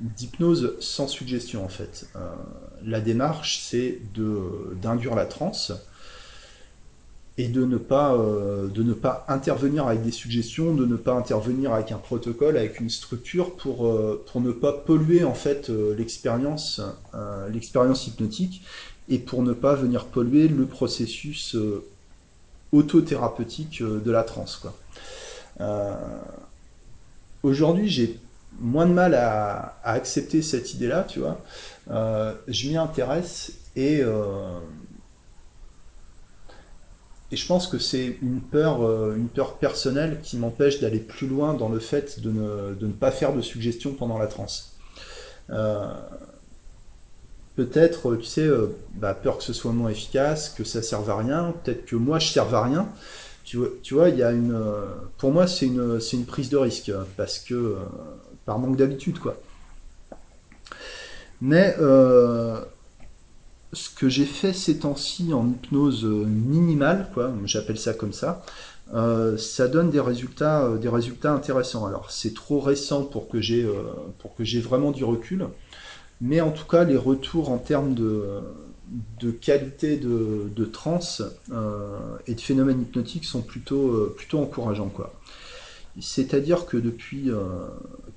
d'hypnose 0.00 0.74
sans 0.80 1.06
suggestion 1.06 1.64
en 1.64 1.68
fait. 1.68 2.08
la 2.84 3.00
démarche, 3.00 3.60
c'est 3.60 4.00
d'induire 4.14 5.14
la 5.14 5.26
transe, 5.26 5.72
et 7.36 7.48
de 7.48 7.64
ne 7.64 7.78
pas 7.78 8.14
euh, 8.14 8.68
de 8.68 8.82
ne 8.82 8.92
pas 8.92 9.24
intervenir 9.28 9.86
avec 9.86 10.02
des 10.02 10.12
suggestions, 10.12 10.74
de 10.74 10.86
ne 10.86 10.96
pas 10.96 11.14
intervenir 11.14 11.72
avec 11.72 11.90
un 11.90 11.98
protocole, 11.98 12.56
avec 12.56 12.80
une 12.80 12.90
structure 12.90 13.56
pour 13.56 13.86
euh, 13.86 14.24
pour 14.30 14.40
ne 14.40 14.52
pas 14.52 14.72
polluer 14.72 15.24
en 15.24 15.34
fait 15.34 15.70
euh, 15.70 15.94
l'expérience 15.96 16.80
l'expérience 17.52 18.06
hypnotique 18.06 18.62
et 19.08 19.18
pour 19.18 19.42
ne 19.42 19.52
pas 19.52 19.74
venir 19.74 20.06
polluer 20.06 20.48
le 20.48 20.66
processus 20.66 21.56
autothérapeutique 22.72 23.82
de 23.82 24.10
la 24.10 24.22
transe 24.22 24.56
quoi. 24.56 24.74
Aujourd'hui, 27.42 27.88
j'ai 27.88 28.18
moins 28.58 28.86
de 28.86 28.92
mal 28.92 29.14
à, 29.14 29.78
accepter 29.84 30.42
cette 30.42 30.74
idée-là, 30.74 31.04
tu 31.04 31.20
vois. 31.20 31.40
je 31.88 32.68
m'y 32.68 32.76
intéresse 32.76 33.52
et 33.76 34.02
et 37.34 37.36
je 37.36 37.48
pense 37.48 37.66
que 37.66 37.80
c'est 37.80 38.16
une 38.22 38.40
peur, 38.40 38.86
euh, 38.86 39.16
une 39.16 39.28
peur 39.28 39.56
personnelle 39.56 40.20
qui 40.22 40.36
m'empêche 40.36 40.78
d'aller 40.78 41.00
plus 41.00 41.26
loin 41.26 41.54
dans 41.54 41.68
le 41.68 41.80
fait 41.80 42.20
de 42.20 42.30
ne, 42.30 42.92
pas 42.92 43.10
faire 43.10 43.32
de 43.32 43.40
suggestions 43.40 43.92
pendant 43.92 44.18
la 44.18 44.28
transe. 44.28 44.76
Euh, 45.50 45.92
peut-être, 47.56 48.14
tu 48.14 48.24
sais, 48.24 48.46
euh, 48.46 48.68
bah, 48.94 49.14
peur 49.14 49.38
que 49.38 49.42
ce 49.42 49.52
soit 49.52 49.72
moins 49.72 49.90
efficace, 49.90 50.50
que 50.50 50.62
ça 50.62 50.80
serve 50.80 51.10
à 51.10 51.16
rien, 51.16 51.52
peut-être 51.64 51.86
que 51.86 51.96
moi 51.96 52.20
je 52.20 52.28
serve 52.28 52.54
à 52.54 52.62
rien. 52.62 52.88
Tu 53.44 53.58
vois, 53.92 54.08
il 54.08 54.16
y 54.16 54.22
a 54.22 54.32
une, 54.32 54.58
pour 55.18 55.30
moi 55.30 55.46
c'est 55.46 55.66
une, 55.66 56.24
prise 56.26 56.48
de 56.48 56.56
risque 56.56 56.90
parce 57.16 57.38
que 57.38 57.76
par 58.46 58.58
manque 58.58 58.76
d'habitude 58.76 59.18
quoi. 59.18 59.36
Mais 61.40 61.76
ce 63.74 63.90
que 63.94 64.08
j'ai 64.08 64.24
fait 64.24 64.52
ces 64.52 64.78
temps-ci 64.78 65.34
en 65.34 65.48
hypnose 65.48 66.04
minimale, 66.04 67.10
quoi, 67.12 67.32
j'appelle 67.44 67.78
ça 67.78 67.92
comme 67.92 68.12
ça, 68.12 68.44
euh, 68.92 69.36
ça 69.38 69.66
donne 69.66 69.90
des 69.90 70.00
résultats, 70.00 70.64
euh, 70.64 70.76
des 70.76 70.88
résultats 70.88 71.32
intéressants. 71.32 71.86
Alors 71.86 72.10
c'est 72.10 72.34
trop 72.34 72.60
récent 72.60 73.02
pour 73.04 73.28
que 73.28 73.40
j'ai 73.40 73.64
euh, 73.64 73.72
pour 74.18 74.34
que 74.34 74.44
j'ai 74.44 74.60
vraiment 74.60 74.90
du 74.90 75.04
recul, 75.04 75.46
mais 76.20 76.40
en 76.40 76.50
tout 76.50 76.66
cas 76.66 76.84
les 76.84 76.96
retours 76.96 77.50
en 77.50 77.58
termes 77.58 77.94
de, 77.94 78.40
de 79.20 79.30
qualité 79.30 79.96
de, 79.96 80.50
de 80.54 80.64
trance 80.64 81.22
et 82.26 82.34
de 82.34 82.40
phénomènes 82.40 82.82
hypnotiques 82.82 83.24
sont 83.24 83.40
plutôt 83.40 84.12
plutôt 84.16 84.40
encourageants 84.40 84.90
quoi. 84.90 85.14
C'est-à-dire 86.00 86.66
que 86.66 86.76
depuis 86.76 87.30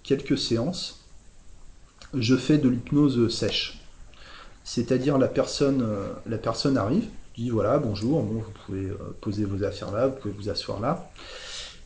quelques 0.04 0.38
séances, 0.38 1.00
je 2.14 2.36
fais 2.36 2.58
de 2.58 2.70
l'hypnose 2.70 3.34
sèche. 3.34 3.80
C'est-à-dire 4.64 5.18
la 5.18 5.28
personne, 5.28 5.82
euh, 5.82 6.12
la 6.26 6.38
personne 6.38 6.78
arrive, 6.78 7.06
dit 7.38 7.50
voilà, 7.50 7.78
bonjour, 7.78 8.22
bon, 8.22 8.42
vous 8.42 8.52
pouvez 8.66 8.86
euh, 8.86 8.98
poser 9.22 9.46
vos 9.46 9.64
affaires 9.64 9.92
là, 9.92 10.08
vous 10.08 10.16
pouvez 10.16 10.34
vous 10.34 10.50
asseoir 10.50 10.80
là. 10.80 11.10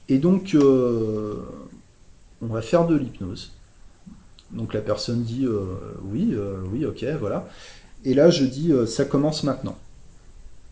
Et 0.09 0.17
donc, 0.17 0.55
euh, 0.55 1.35
on 2.41 2.47
va 2.47 2.61
faire 2.61 2.87
de 2.87 2.95
l'hypnose. 2.95 3.51
Donc 4.51 4.73
la 4.73 4.81
personne 4.81 5.23
dit 5.23 5.45
euh, 5.45 5.63
oui, 6.03 6.31
euh, 6.33 6.61
oui, 6.71 6.85
ok, 6.85 7.05
voilà. 7.19 7.47
Et 8.05 8.13
là, 8.13 8.29
je 8.29 8.45
dis 8.45 8.71
ça 8.87 9.05
commence 9.05 9.43
maintenant. 9.43 9.77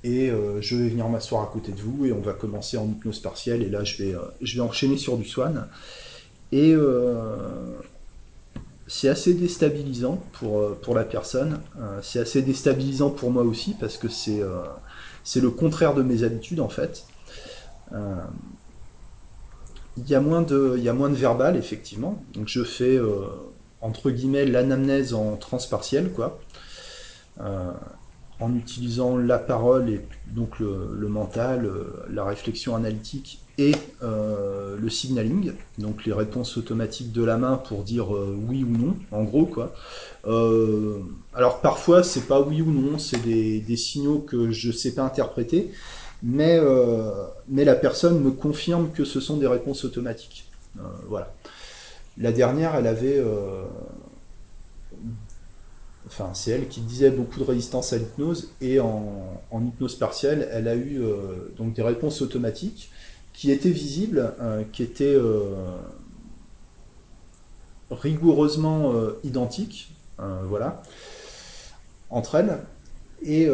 Et 0.03 0.31
je 0.61 0.75
vais 0.75 0.89
venir 0.89 1.07
m'asseoir 1.09 1.43
à 1.43 1.47
côté 1.47 1.71
de 1.71 1.81
vous 1.81 2.05
et 2.05 2.11
on 2.11 2.21
va 2.21 2.33
commencer 2.33 2.77
en 2.77 2.85
hypnose 2.87 3.19
partielle. 3.19 3.61
Et 3.63 3.69
là, 3.69 3.83
je 3.83 4.01
vais, 4.01 4.15
je 4.41 4.55
vais 4.55 4.61
enchaîner 4.61 4.97
sur 4.97 5.17
du 5.17 5.25
swan. 5.25 5.67
Et 6.51 6.73
c'est 8.87 9.09
assez 9.09 9.33
déstabilisant 9.33 10.23
pour, 10.33 10.75
pour 10.77 10.95
la 10.95 11.03
personne. 11.03 11.59
c'est 12.01 12.19
assez 12.19 12.41
déstabilisant 12.41 13.09
pour 13.11 13.31
moi 13.31 13.43
aussi 13.43 13.75
parce 13.79 13.97
que 13.97 14.07
c'est 14.07 14.41
le 15.41 15.49
contraire 15.51 15.93
de 15.93 16.01
mes 16.01 16.23
habitudes 16.23 16.61
en 16.61 16.69
fait. 16.69 17.05
Il 19.97 20.07
y, 20.09 20.15
a 20.15 20.21
moins 20.21 20.41
de, 20.41 20.77
y 20.77 20.87
a 20.87 20.93
moins 20.93 21.09
de 21.09 21.15
verbal, 21.15 21.57
effectivement. 21.57 22.23
Donc 22.33 22.47
je 22.47 22.63
fais, 22.63 22.95
euh, 22.95 23.25
entre 23.81 24.11
guillemets, 24.11 24.45
l'anamnèse 24.45 25.13
en 25.13 25.35
transpartielle, 25.35 26.11
quoi. 26.11 26.39
Euh, 27.41 27.71
en 28.41 28.55
utilisant 28.55 29.17
la 29.17 29.37
parole 29.37 29.89
et 29.89 29.99
donc 30.27 30.59
le, 30.59 31.09
mental, 31.09 31.65
euh, 31.65 32.05
la 32.09 32.23
réflexion 32.23 32.73
analytique 32.73 33.41
et 33.57 33.73
le 34.01 34.89
signaling, 34.89 35.51
donc 35.77 36.05
les 36.05 36.13
réponses 36.13 36.55
automatiques 36.55 37.11
de 37.11 37.21
la 37.21 37.35
main 37.35 37.57
pour 37.57 37.83
dire 37.83 38.07
oui 38.47 38.63
ou 38.63 38.69
non, 38.69 38.95
en 39.11 39.25
gros 39.25 39.45
quoi. 39.45 39.73
alors 40.23 41.59
parfois 41.59 42.01
c'est 42.01 42.25
pas 42.29 42.39
oui 42.39 42.61
ou 42.61 42.71
non, 42.71 42.97
c'est 42.97 43.21
des, 43.21 43.75
signaux 43.75 44.19
que 44.19 44.51
je 44.51 44.71
sais 44.71 44.93
pas 44.93 45.03
interpréter, 45.03 45.73
mais, 46.21 46.57
euh, 46.59 47.11
mais 47.47 47.63
la 47.63 47.75
personne 47.75 48.19
me 48.21 48.31
confirme 48.31 48.91
que 48.91 49.05
ce 49.05 49.19
sont 49.19 49.37
des 49.37 49.47
réponses 49.47 49.85
automatiques. 49.85 50.45
Euh, 50.77 50.81
voilà. 51.07 51.33
La 52.17 52.31
dernière, 52.31 52.75
elle 52.75 52.87
avait. 52.87 53.23
Euh, 56.09 56.23
enfin, 56.23 56.33
c'est 56.33 56.51
elle 56.51 56.67
qui 56.67 56.81
disait 56.81 57.11
beaucoup 57.11 57.39
de 57.39 57.45
résistance 57.45 57.93
à 57.93 57.97
l'hypnose, 57.97 58.51
et 58.61 58.79
en, 58.79 59.39
hypnose 59.53 59.95
partielle, 59.95 60.47
elle 60.51 60.67
a 60.67 60.75
eu 60.75 61.01
donc 61.57 61.73
des 61.73 61.81
réponses 61.81 62.21
automatiques 62.21 62.91
qui 63.33 63.51
étaient 63.51 63.69
visibles, 63.69 64.33
qui 64.73 64.83
étaient 64.83 65.17
rigoureusement 67.91 68.93
identiques, 69.23 69.93
voilà, 70.17 70.81
entre 72.09 72.35
elles. 72.35 72.59
Et, 73.23 73.49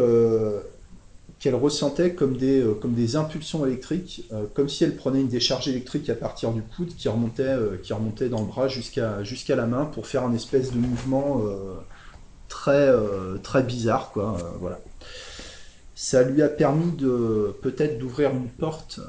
qu'elle 1.40 1.56
ressentait 1.56 2.14
comme 2.14 2.38
des, 2.38 2.62
euh, 2.62 2.74
comme 2.74 2.94
des 2.94 3.16
impulsions 3.16 3.66
électriques, 3.66 4.28
euh, 4.32 4.46
comme 4.54 4.70
si 4.70 4.84
elle 4.84 4.96
prenait 4.96 5.22
une 5.22 5.28
décharge 5.28 5.68
électrique 5.68 6.10
à 6.10 6.16
partir 6.16 6.52
du 6.52 6.62
coude 6.62 6.96
qui 6.96 7.10
remontait, 7.10 7.44
euh, 7.44 7.78
qui 7.78 7.94
remontait 7.94 8.30
dans 8.30 8.40
le 8.40 8.48
bras 8.48 8.68
jusqu'à 8.68 9.24
jusqu'à 9.24 9.56
la 9.56 9.68
main 9.68 9.86
pour 9.86 10.08
faire 10.08 10.24
un 10.24 10.34
espèce 10.34 10.72
de 10.72 10.80
mouvement 10.80 11.44
très, 12.48 12.92
très 13.44 13.64
bizarre. 13.64 14.12
Quoi, 14.12 14.38
voilà. 14.60 14.80
Ça 15.96 16.24
lui 16.24 16.42
a 16.42 16.50
permis 16.50 16.92
de 16.92 17.56
peut-être 17.62 17.98
d'ouvrir 17.98 18.32
une 18.32 18.50
porte 18.50 19.00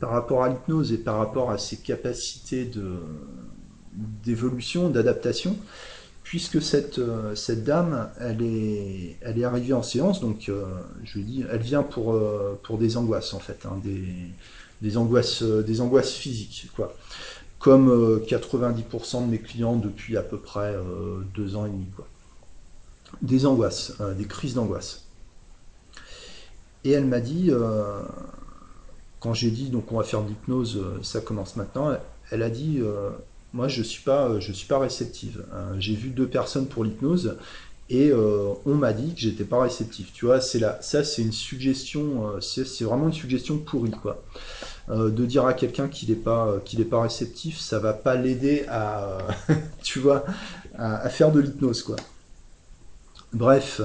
par 0.00 0.10
rapport 0.10 0.44
à 0.44 0.48
l'hypnose 0.48 0.92
et 0.92 0.98
par 0.98 1.18
rapport 1.18 1.50
à 1.50 1.58
ses 1.58 1.76
capacités 1.76 2.70
d'évolution, 4.24 4.88
d'adaptation 4.88 5.56
puisque 6.32 6.62
cette, 6.62 6.98
euh, 6.98 7.34
cette 7.34 7.62
dame, 7.62 8.08
elle 8.18 8.40
est, 8.40 9.18
elle 9.20 9.38
est 9.38 9.44
arrivée 9.44 9.74
en 9.74 9.82
séance, 9.82 10.20
donc 10.20 10.48
euh, 10.48 10.64
je 11.04 11.18
lui 11.18 11.24
dis, 11.24 11.44
elle 11.50 11.60
vient 11.60 11.82
pour, 11.82 12.14
euh, 12.14 12.58
pour 12.62 12.78
des 12.78 12.96
angoisses 12.96 13.34
en 13.34 13.38
fait, 13.38 13.66
hein, 13.66 13.78
des, 13.84 14.02
des, 14.80 14.96
angoisses, 14.96 15.42
des 15.42 15.82
angoisses 15.82 16.14
physiques, 16.14 16.70
quoi. 16.74 16.96
Comme 17.58 18.22
90% 18.26 19.26
de 19.26 19.30
mes 19.30 19.40
clients 19.40 19.76
depuis 19.76 20.16
à 20.16 20.22
peu 20.22 20.38
près 20.38 20.74
deux 21.34 21.54
ans 21.54 21.66
et 21.66 21.68
demi, 21.68 21.84
quoi. 21.94 22.08
Des 23.20 23.46
angoisses, 23.46 23.92
des 24.16 24.24
crises 24.24 24.54
d'angoisse. 24.54 25.04
Et 26.84 26.90
elle 26.90 27.04
m'a 27.04 27.20
dit, 27.20 27.50
quand 29.20 29.34
j'ai 29.34 29.50
dit 29.50 29.70
donc 29.70 29.92
on 29.92 29.98
va 29.98 30.02
faire 30.02 30.22
de 30.22 30.28
l'hypnose, 30.28 30.82
ça 31.02 31.20
commence 31.20 31.56
maintenant, 31.56 31.96
elle 32.30 32.42
a 32.42 32.50
dit 32.50 32.82
moi 33.52 33.68
je 33.68 33.82
suis 33.82 34.02
pas 34.02 34.28
euh, 34.28 34.40
je 34.40 34.52
suis 34.52 34.66
pas 34.66 34.78
réceptive. 34.78 35.44
Euh, 35.52 35.74
j'ai 35.78 35.94
vu 35.94 36.10
deux 36.10 36.26
personnes 36.26 36.66
pour 36.66 36.84
l'hypnose 36.84 37.36
et 37.90 38.10
euh, 38.10 38.52
on 38.64 38.74
m'a 38.74 38.92
dit 38.92 39.14
que 39.14 39.20
j'étais 39.20 39.44
pas 39.44 39.60
réceptif. 39.60 40.12
Tu 40.12 40.24
vois, 40.24 40.40
c'est 40.40 40.58
là, 40.58 40.78
ça 40.80 41.04
c'est 41.04 41.22
une 41.22 41.32
suggestion, 41.32 42.40
c'est 42.40 42.84
vraiment 42.84 43.08
une 43.08 43.12
suggestion 43.12 43.58
pourrie 43.58 43.90
quoi. 43.90 44.22
de 44.88 45.26
dire 45.26 45.44
à 45.44 45.52
quelqu'un 45.52 45.88
qu'il 45.88 46.08
n'est 46.08 46.14
pas 46.14 46.58
qu'il 46.64 46.86
pas 46.88 47.02
réceptif, 47.02 47.58
ça 47.58 47.78
va 47.78 47.92
pas 47.92 48.14
l'aider 48.14 48.64
à 48.68 49.18
tu 49.82 49.98
vois 49.98 50.24
à, 50.74 51.08
faire 51.10 51.32
de 51.32 51.40
l'hypnose 51.40 51.82
quoi. 51.82 51.96
Bref, 53.32 53.80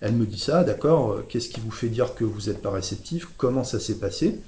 elle 0.00 0.12
me 0.12 0.26
dit 0.26 0.38
ça, 0.38 0.64
d'accord. 0.64 1.22
Qu'est-ce 1.28 1.48
qui 1.48 1.60
vous 1.60 1.70
fait 1.70 1.88
dire 1.88 2.14
que 2.14 2.24
vous 2.24 2.48
n'êtes 2.48 2.62
pas 2.62 2.70
réceptif 2.70 3.28
Comment 3.36 3.64
ça 3.64 3.80
s'est 3.80 3.98
passé? 3.98 4.40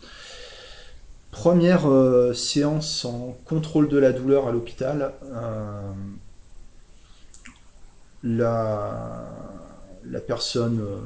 Première 1.30 1.88
euh, 1.88 2.32
séance 2.32 3.04
en 3.04 3.36
contrôle 3.44 3.88
de 3.88 3.98
la 3.98 4.12
douleur 4.12 4.48
à 4.48 4.52
l'hôpital. 4.52 5.12
Euh, 5.24 5.92
la, 8.24 9.28
personne, 10.26 10.80
euh, 10.80 10.98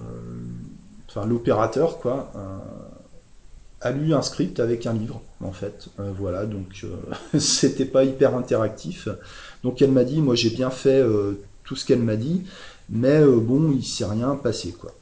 enfin 1.08 1.26
l'opérateur, 1.26 1.98
quoi, 1.98 2.32
a 3.80 3.90
lu 3.90 4.14
un 4.14 4.22
script 4.22 4.60
avec 4.60 4.86
un 4.86 4.94
livre, 4.94 5.20
en 5.40 5.52
fait. 5.52 5.88
voilà, 5.98 6.46
donc 6.46 6.86
c'était 7.38 7.84
pas 7.84 8.04
hyper 8.04 8.34
interactif. 8.34 9.08
Donc 9.62 9.82
elle 9.82 9.92
m'a 9.92 10.04
dit, 10.04 10.20
moi 10.22 10.34
j'ai 10.34 10.50
bien 10.50 10.70
fait 10.70 11.02
tout 11.64 11.76
ce 11.76 11.84
qu'elle 11.84 12.02
m'a 12.02 12.16
dit, 12.16 12.42
mais 12.90 13.24
bon, 13.24 13.72
il 13.72 13.84
s'est 13.84 14.04
rien 14.04 14.36
passé, 14.36 14.72
quoi. 14.72 14.92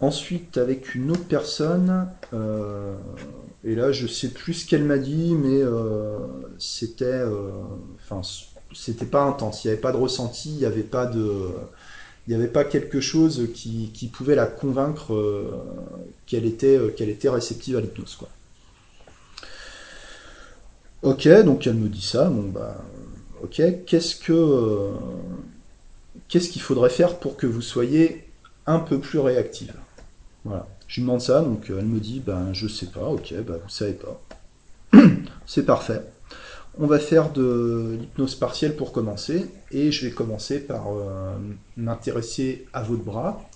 Ensuite, 0.00 0.56
avec 0.56 0.94
une 0.94 1.10
autre 1.10 1.26
personne, 1.26 2.08
euh, 2.32 2.94
et 3.64 3.74
là, 3.74 3.92
je 3.92 4.06
sais 4.06 4.28
plus 4.28 4.54
ce 4.54 4.66
qu'elle 4.66 4.84
m'a 4.84 4.96
dit, 4.96 5.34
mais 5.34 5.60
euh, 5.60 6.16
c'était, 6.58 7.04
euh, 7.04 7.50
enfin, 8.02 8.22
c'était 8.74 9.04
pas 9.04 9.24
intense. 9.24 9.62
Il 9.62 9.66
n'y 9.66 9.72
avait 9.72 9.80
pas 9.80 9.92
de 9.92 9.98
ressenti, 9.98 10.52
il 10.52 10.58
n'y 10.58 10.64
avait 12.34 12.48
pas 12.48 12.64
quelque 12.64 13.00
chose 13.02 13.48
qui, 13.52 14.10
pouvait 14.10 14.34
la 14.34 14.46
convaincre 14.46 15.14
qu'elle 16.24 16.46
était, 16.46 16.78
qu'elle 16.96 17.10
était 17.10 17.28
réceptive 17.28 17.76
à 17.76 17.82
l'hypnose. 17.82 18.16
Ok, 21.02 21.28
donc 21.44 21.66
elle 21.66 21.74
me 21.74 21.88
dit 21.88 22.00
ça. 22.00 22.30
Bon 22.30 22.48
bah, 22.48 22.82
ok. 23.42 23.62
Qu'est-ce 23.86 24.16
que, 24.16 24.90
qu'est-ce 26.28 26.48
qu'il 26.48 26.62
faudrait 26.62 26.90
faire 26.90 27.18
pour 27.18 27.36
que 27.36 27.46
vous 27.46 27.62
soyez 27.62 28.24
un 28.66 28.78
peu 28.78 28.98
plus 28.98 29.18
réactive 29.18 29.74
voilà. 30.44 30.66
Je 30.86 30.96
lui 30.96 31.02
demande 31.02 31.20
ça, 31.20 31.42
donc 31.42 31.70
euh, 31.70 31.78
elle 31.78 31.86
me 31.86 32.00
dit, 32.00 32.20
ben 32.20 32.52
je 32.52 32.66
sais 32.66 32.86
pas, 32.86 33.04
ok, 33.04 33.34
ben 33.46 33.56
vous 33.62 33.68
savez 33.68 33.92
pas. 33.92 34.20
C'est 35.46 35.64
parfait. 35.64 36.02
On 36.78 36.86
va 36.86 36.98
faire 36.98 37.30
de 37.32 37.96
l'hypnose 38.00 38.36
partielle 38.36 38.74
pour 38.76 38.92
commencer, 38.92 39.46
et 39.70 39.92
je 39.92 40.06
vais 40.06 40.12
commencer 40.12 40.60
par 40.60 40.88
euh, 40.88 41.34
m'intéresser 41.76 42.66
à 42.72 42.82
votre 42.82 43.02
bras. 43.02 43.49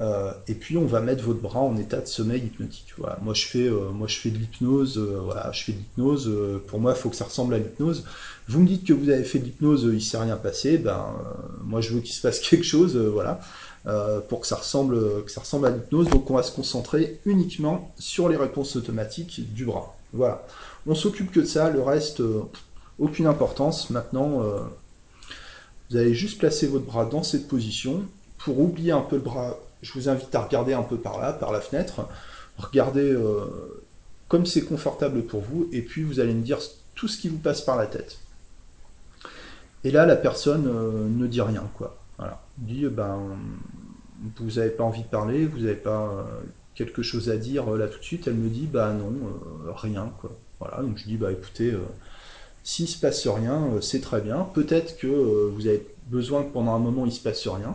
Euh, 0.00 0.32
et 0.46 0.54
puis 0.54 0.76
on 0.76 0.86
va 0.86 1.00
mettre 1.00 1.24
votre 1.24 1.40
bras 1.40 1.60
en 1.60 1.76
état 1.76 2.00
de 2.00 2.06
sommeil 2.06 2.42
hypnotique. 2.42 2.94
Voilà. 2.98 3.18
Moi 3.22 3.34
je 3.34 3.46
fais, 3.46 3.68
moi 3.68 4.06
je 4.06 4.16
fais 4.16 4.30
de 4.30 4.38
l'hypnose. 4.38 4.98
voilà, 4.98 5.50
je 5.52 5.64
fais 5.64 5.72
de 5.72 5.78
l'hypnose. 5.78 6.30
pour 6.66 6.78
moi, 6.78 6.92
il 6.96 7.00
faut 7.00 7.10
que 7.10 7.16
ça 7.16 7.24
ressemble 7.24 7.54
à 7.54 7.58
l'hypnose. 7.58 8.04
Vous 8.48 8.60
me 8.60 8.66
dites 8.66 8.86
que 8.86 8.92
vous 8.92 9.10
avez 9.10 9.24
fait 9.24 9.38
de 9.38 9.44
l'hypnose, 9.44 9.88
il 9.92 10.02
s'est 10.02 10.18
rien 10.18 10.36
passé. 10.36 10.78
Ben, 10.78 11.06
moi 11.64 11.80
je 11.80 11.94
veux 11.94 12.00
qu'il 12.00 12.14
se 12.14 12.22
passe 12.22 12.38
quelque 12.48 12.64
chose. 12.64 12.96
voilà. 12.96 13.40
Euh, 13.86 14.20
pour 14.20 14.40
que 14.40 14.46
ça 14.46 14.56
ressemble, 14.56 15.24
que 15.24 15.30
ça 15.30 15.40
ressemble 15.40 15.66
à 15.66 15.70
l'hypnose. 15.70 16.08
Donc 16.08 16.30
on 16.30 16.34
va 16.34 16.42
se 16.42 16.52
concentrer 16.52 17.18
uniquement 17.24 17.92
sur 17.98 18.28
les 18.28 18.36
réponses 18.36 18.76
automatiques 18.76 19.54
du 19.54 19.64
bras. 19.64 19.96
Voilà. 20.12 20.46
On 20.86 20.94
s'occupe 20.94 21.30
que 21.30 21.40
de 21.40 21.46
ça, 21.46 21.70
le 21.70 21.82
reste, 21.82 22.20
euh, 22.20 22.42
aucune 22.98 23.26
importance. 23.26 23.88
Maintenant, 23.88 24.42
euh, 24.42 24.60
vous 25.90 25.96
allez 25.96 26.14
juste 26.14 26.38
placer 26.38 26.66
votre 26.66 26.84
bras 26.84 27.06
dans 27.06 27.22
cette 27.22 27.48
position. 27.48 28.02
Pour 28.36 28.60
oublier 28.60 28.92
un 28.92 29.00
peu 29.00 29.16
le 29.16 29.22
bras, 29.22 29.58
je 29.82 29.92
vous 29.92 30.08
invite 30.08 30.34
à 30.34 30.42
regarder 30.42 30.72
un 30.72 30.82
peu 30.82 30.96
par 30.96 31.20
là, 31.20 31.32
par 31.32 31.52
la 31.52 31.60
fenêtre. 31.60 32.06
Regardez 32.58 33.16
comme 34.28 34.46
c'est 34.46 34.62
confortable 34.62 35.22
pour 35.22 35.40
vous, 35.40 35.68
et 35.72 35.82
puis 35.82 36.02
vous 36.02 36.20
allez 36.20 36.34
me 36.34 36.42
dire 36.42 36.58
tout 36.94 37.08
ce 37.08 37.18
qui 37.18 37.28
vous 37.28 37.38
passe 37.38 37.62
par 37.62 37.76
la 37.76 37.86
tête. 37.86 38.18
Et 39.84 39.90
là, 39.90 40.04
la 40.04 40.16
personne 40.16 40.64
ne 41.16 41.26
dit 41.26 41.40
rien, 41.40 41.66
quoi. 41.74 41.96
Voilà. 42.18 42.42
Dit, 42.58 42.86
ben, 42.86 43.18
vous 44.38 44.50
n'avez 44.52 44.70
pas 44.70 44.84
envie 44.84 45.02
de 45.02 45.08
parler, 45.08 45.46
vous 45.46 45.60
n'avez 45.60 45.74
pas 45.74 46.08
euh, 46.08 46.22
quelque 46.74 47.02
chose 47.02 47.30
à 47.30 47.36
dire 47.36 47.72
euh, 47.72 47.78
là 47.78 47.88
tout 47.88 47.98
de 47.98 48.04
suite. 48.04 48.26
Elle 48.26 48.34
me 48.34 48.48
dit, 48.48 48.66
bah 48.66 48.92
non, 48.92 49.12
euh, 49.12 49.72
rien, 49.72 50.12
quoi. 50.20 50.30
Voilà, 50.58 50.82
donc 50.82 50.98
je 50.98 51.04
dis, 51.04 51.16
bah 51.16 51.32
écoutez, 51.32 51.74
s'il 52.62 52.86
se 52.86 52.98
passe 53.00 53.26
rien, 53.26 53.62
c'est 53.80 54.02
très 54.02 54.20
bien. 54.20 54.46
Peut-être 54.52 54.98
que 54.98 55.06
vous 55.06 55.66
avez 55.66 55.86
besoin 56.08 56.42
que 56.42 56.52
pendant 56.52 56.74
un 56.74 56.78
moment 56.78 57.06
il 57.06 57.12
se 57.12 57.22
passe 57.22 57.48
rien. 57.48 57.74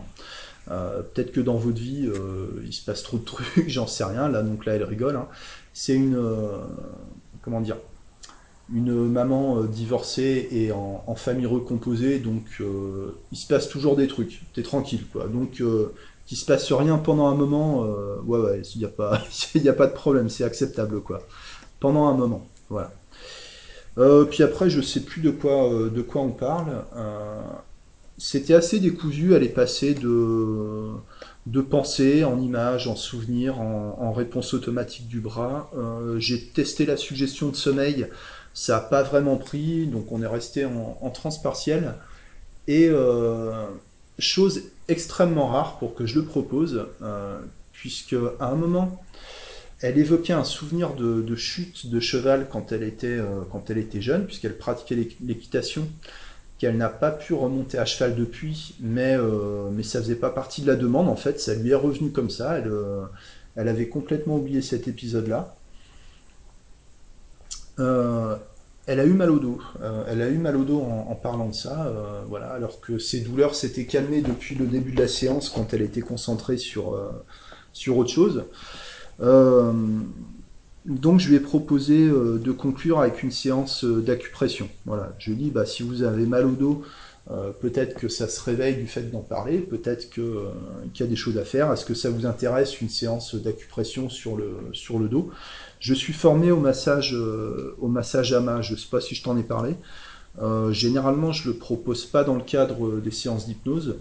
Peut-être 0.66 1.32
que 1.32 1.40
dans 1.40 1.56
votre 1.56 1.78
vie, 1.78 2.10
il 2.64 2.72
se 2.72 2.84
passe 2.84 3.02
trop 3.02 3.18
de 3.18 3.24
trucs, 3.24 3.64
j'en 3.68 3.86
sais 3.86 4.04
rien. 4.04 4.28
Là, 4.28 4.42
donc 4.42 4.66
là, 4.66 4.74
elle 4.74 4.84
rigole. 4.84 5.16
Hein. 5.16 5.28
C'est 5.72 5.94
une, 5.94 6.20
comment 7.42 7.60
dire, 7.60 7.76
une 8.74 9.08
maman 9.08 9.62
divorcée 9.62 10.48
et 10.50 10.72
en, 10.72 11.14
famille 11.14 11.46
recomposée, 11.46 12.18
donc 12.18 12.60
il 13.30 13.38
se 13.38 13.46
passe 13.46 13.68
toujours 13.68 13.96
des 13.96 14.08
trucs. 14.08 14.42
T'es 14.54 14.62
tranquille, 14.62 15.04
quoi. 15.12 15.28
Donc 15.28 15.62
qu'il 16.26 16.36
se 16.36 16.44
passe 16.44 16.72
rien 16.72 16.98
pendant 16.98 17.28
un 17.28 17.34
moment, 17.34 17.82
ouais, 18.24 18.38
ouais, 18.38 18.62
il 18.74 18.78
n'y 18.78 18.84
a 18.84 18.88
pas, 18.88 19.22
a 19.68 19.72
pas 19.72 19.86
de 19.86 19.94
problème, 19.94 20.28
c'est 20.28 20.44
acceptable, 20.44 21.00
quoi. 21.00 21.20
Pendant 21.78 22.06
un 22.06 22.14
moment, 22.14 22.46
voilà. 22.68 22.90
Euh, 23.98 24.24
puis 24.24 24.42
après, 24.42 24.68
je 24.68 24.80
sais 24.80 25.00
plus 25.00 25.22
de 25.22 25.30
quoi, 25.30 25.72
euh, 25.72 25.90
de 25.90 26.02
quoi 26.02 26.22
on 26.22 26.30
parle. 26.30 26.84
Euh, 26.96 27.40
c'était 28.18 28.54
assez 28.54 28.80
décousu, 28.80 29.34
elle 29.34 29.42
est 29.42 29.48
passée 29.48 29.94
de, 29.94 30.90
de 31.46 31.60
pensée 31.60 32.24
en 32.24 32.40
images, 32.40 32.88
en 32.88 32.96
souvenirs, 32.96 33.60
en, 33.60 34.12
réponse 34.12 34.54
automatique 34.54 35.08
du 35.08 35.20
bras. 35.20 35.70
J'ai 36.18 36.46
testé 36.46 36.86
la 36.86 36.96
suggestion 36.96 37.50
de 37.50 37.56
sommeil, 37.56 38.06
ça 38.54 38.74
n'a 38.74 38.80
pas 38.80 39.02
vraiment 39.02 39.36
pris, 39.36 39.86
donc 39.86 40.10
on 40.12 40.22
est 40.22 40.26
resté 40.26 40.64
en, 40.64 40.98
en 41.00 41.10
transe 41.10 41.42
partielle. 41.42 41.94
Et 42.68 42.90
chose 44.18 44.62
extrêmement 44.88 45.48
rare 45.48 45.78
pour 45.78 45.94
que 45.94 46.06
je 46.06 46.18
le 46.18 46.24
propose, 46.24 46.86
puisque 47.72 48.16
à 48.40 48.46
un 48.46 48.54
moment, 48.54 49.02
elle 49.80 49.98
évoquait 49.98 50.32
un 50.32 50.44
souvenir 50.44 50.94
de, 50.94 51.36
chute 51.36 51.90
de 51.90 52.00
cheval 52.00 52.42
euh, 52.42 53.40
quand 53.50 53.70
elle 53.70 53.78
était 53.78 54.00
jeune, 54.00 54.26
puisqu'elle 54.26 54.56
pratiquait 54.56 54.96
l'équitation, 55.20 55.86
qu'elle 56.58 56.76
n'a 56.76 56.88
pas 56.88 57.10
pu 57.10 57.34
remonter 57.34 57.78
à 57.78 57.84
cheval 57.84 58.14
depuis, 58.14 58.74
mais, 58.80 59.16
euh, 59.16 59.68
mais 59.70 59.82
ça 59.82 60.00
faisait 60.00 60.14
pas 60.14 60.30
partie 60.30 60.62
de 60.62 60.66
la 60.66 60.76
demande, 60.76 61.08
en 61.08 61.16
fait, 61.16 61.38
ça 61.38 61.54
lui 61.54 61.70
est 61.70 61.74
revenu 61.74 62.10
comme 62.10 62.30
ça, 62.30 62.58
elle, 62.58 62.68
euh, 62.68 63.02
elle 63.56 63.68
avait 63.68 63.88
complètement 63.88 64.36
oublié 64.36 64.62
cet 64.62 64.88
épisode-là. 64.88 65.54
elle 67.78 69.00
a 69.00 69.04
eu 69.04 69.12
mal 69.12 69.30
au 69.30 69.38
dos, 69.38 69.60
elle 70.08 70.22
a 70.22 70.28
eu 70.28 70.38
mal 70.38 70.56
au 70.56 70.64
dos 70.64 70.80
en, 70.80 71.14
parlant 71.14 71.48
de 71.48 71.54
ça, 71.54 71.92
voilà, 72.28 72.50
alors 72.52 72.80
que 72.80 72.98
ses 72.98 73.20
douleurs 73.20 73.54
s'étaient 73.54 73.84
calmées 73.84 74.22
depuis 74.22 74.54
le 74.54 74.66
début 74.66 74.92
de 74.92 75.00
la 75.00 75.08
séance 75.08 75.50
quand 75.50 75.74
elle 75.74 75.82
était 75.82 76.00
concentrée 76.00 76.56
sur, 76.56 76.98
sur 77.72 77.98
autre 77.98 78.10
chose. 78.10 78.44
Euh, 80.88 80.92
donc 80.92 81.20
je 81.20 81.28
lui 81.28 81.36
ai 81.36 81.40
proposé 81.40 82.06
euh, 82.06 82.38
de 82.38 82.52
conclure 82.52 83.00
avec 83.00 83.22
une 83.22 83.30
séance 83.30 83.84
euh, 83.84 84.00
d'acupression. 84.00 84.68
Voilà, 84.84 85.14
je 85.18 85.30
lui 85.30 85.46
ai 85.46 85.50
dit 85.50 85.52
si 85.66 85.82
vous 85.82 86.02
avez 86.02 86.26
mal 86.26 86.46
au 86.46 86.52
dos, 86.52 86.82
peut-être 87.60 87.96
que 87.96 88.06
ça 88.06 88.28
se 88.28 88.40
réveille 88.40 88.76
du 88.76 88.86
fait 88.86 89.10
d'en 89.10 89.20
parler, 89.20 89.58
peut-être 89.58 90.10
qu'il 90.10 90.22
y 91.00 91.02
a 91.02 91.06
des 91.06 91.16
choses 91.16 91.38
à 91.38 91.44
faire. 91.44 91.72
Est-ce 91.72 91.84
que 91.84 91.94
ça 91.94 92.08
vous 92.08 92.24
intéresse 92.24 92.80
une 92.80 92.88
séance 92.88 93.34
d'acupression 93.34 94.08
sur 94.08 94.36
le, 94.36 94.56
sur 94.72 95.00
le 95.00 95.08
dos? 95.08 95.32
Je 95.80 95.92
suis 95.92 96.12
formé 96.12 96.52
au 96.52 96.60
massage, 96.60 97.16
au 97.80 97.88
massage 97.88 98.32
AMA, 98.32 98.62
je 98.62 98.74
ne 98.74 98.78
sais 98.78 98.86
pas 98.88 99.00
si 99.00 99.16
je 99.16 99.24
t'en 99.24 99.36
ai 99.36 99.42
parlé. 99.42 99.74
généralement, 100.70 101.32
je 101.32 101.48
ne 101.48 101.54
le 101.54 101.58
propose 101.58 102.06
pas 102.06 102.22
dans 102.22 102.36
le 102.36 102.44
cadre 102.44 103.00
des 103.00 103.10
séances 103.10 103.46
d'hypnose. 103.46 103.96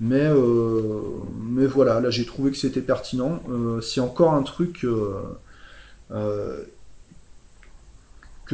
Mais, 0.00 0.26
euh, 0.26 1.02
mais 1.40 1.66
voilà, 1.66 2.00
là 2.00 2.10
j'ai 2.10 2.26
trouvé 2.26 2.50
que 2.50 2.56
c'était 2.56 2.80
pertinent. 2.80 3.40
Euh, 3.50 3.80
c'est 3.80 4.00
encore 4.00 4.34
un 4.34 4.42
truc 4.42 4.84
euh, 4.84 5.22
que 6.10 6.66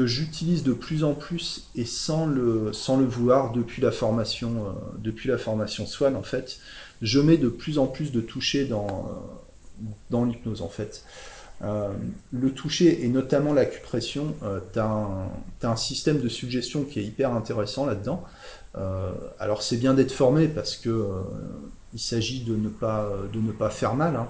j'utilise 0.06 0.62
de 0.62 0.72
plus 0.72 1.04
en 1.04 1.14
plus 1.14 1.68
et 1.74 1.84
sans 1.84 2.26
le, 2.26 2.72
sans 2.72 2.96
le 2.96 3.04
vouloir 3.04 3.52
depuis 3.52 3.82
la 3.82 3.90
formation, 3.90 4.74
depuis 4.98 5.28
la 5.28 5.36
formation 5.36 5.86
Swan 5.86 6.16
en 6.16 6.22
fait. 6.22 6.58
Je 7.02 7.20
mets 7.20 7.36
de 7.36 7.48
plus 7.48 7.78
en 7.78 7.86
plus 7.86 8.12
de 8.12 8.20
toucher 8.20 8.66
dans, 8.66 9.10
dans 10.10 10.24
l'hypnose 10.24 10.62
en 10.62 10.68
fait. 10.68 11.04
le 11.60 12.50
toucher 12.54 13.04
et 13.04 13.08
notamment 13.08 13.52
l'acupression, 13.52 14.34
tu 14.72 14.78
as, 14.78 15.08
un 15.62 15.76
système 15.76 16.20
de 16.20 16.28
suggestion 16.28 16.84
qui 16.84 17.00
est 17.00 17.04
hyper 17.04 17.32
intéressant 17.32 17.84
là-dedans. 17.84 18.24
Euh, 18.76 19.12
alors 19.38 19.62
c'est 19.62 19.76
bien 19.76 19.94
d'être 19.94 20.12
formé 20.12 20.46
parce 20.46 20.76
que 20.76 20.90
euh, 20.90 21.22
il 21.92 21.98
s'agit 21.98 22.44
de 22.44 22.54
ne 22.54 22.68
pas 22.68 23.10
de 23.32 23.40
ne 23.40 23.52
pas 23.52 23.70
faire 23.70 23.94
mal. 23.94 24.16
Hein. 24.16 24.28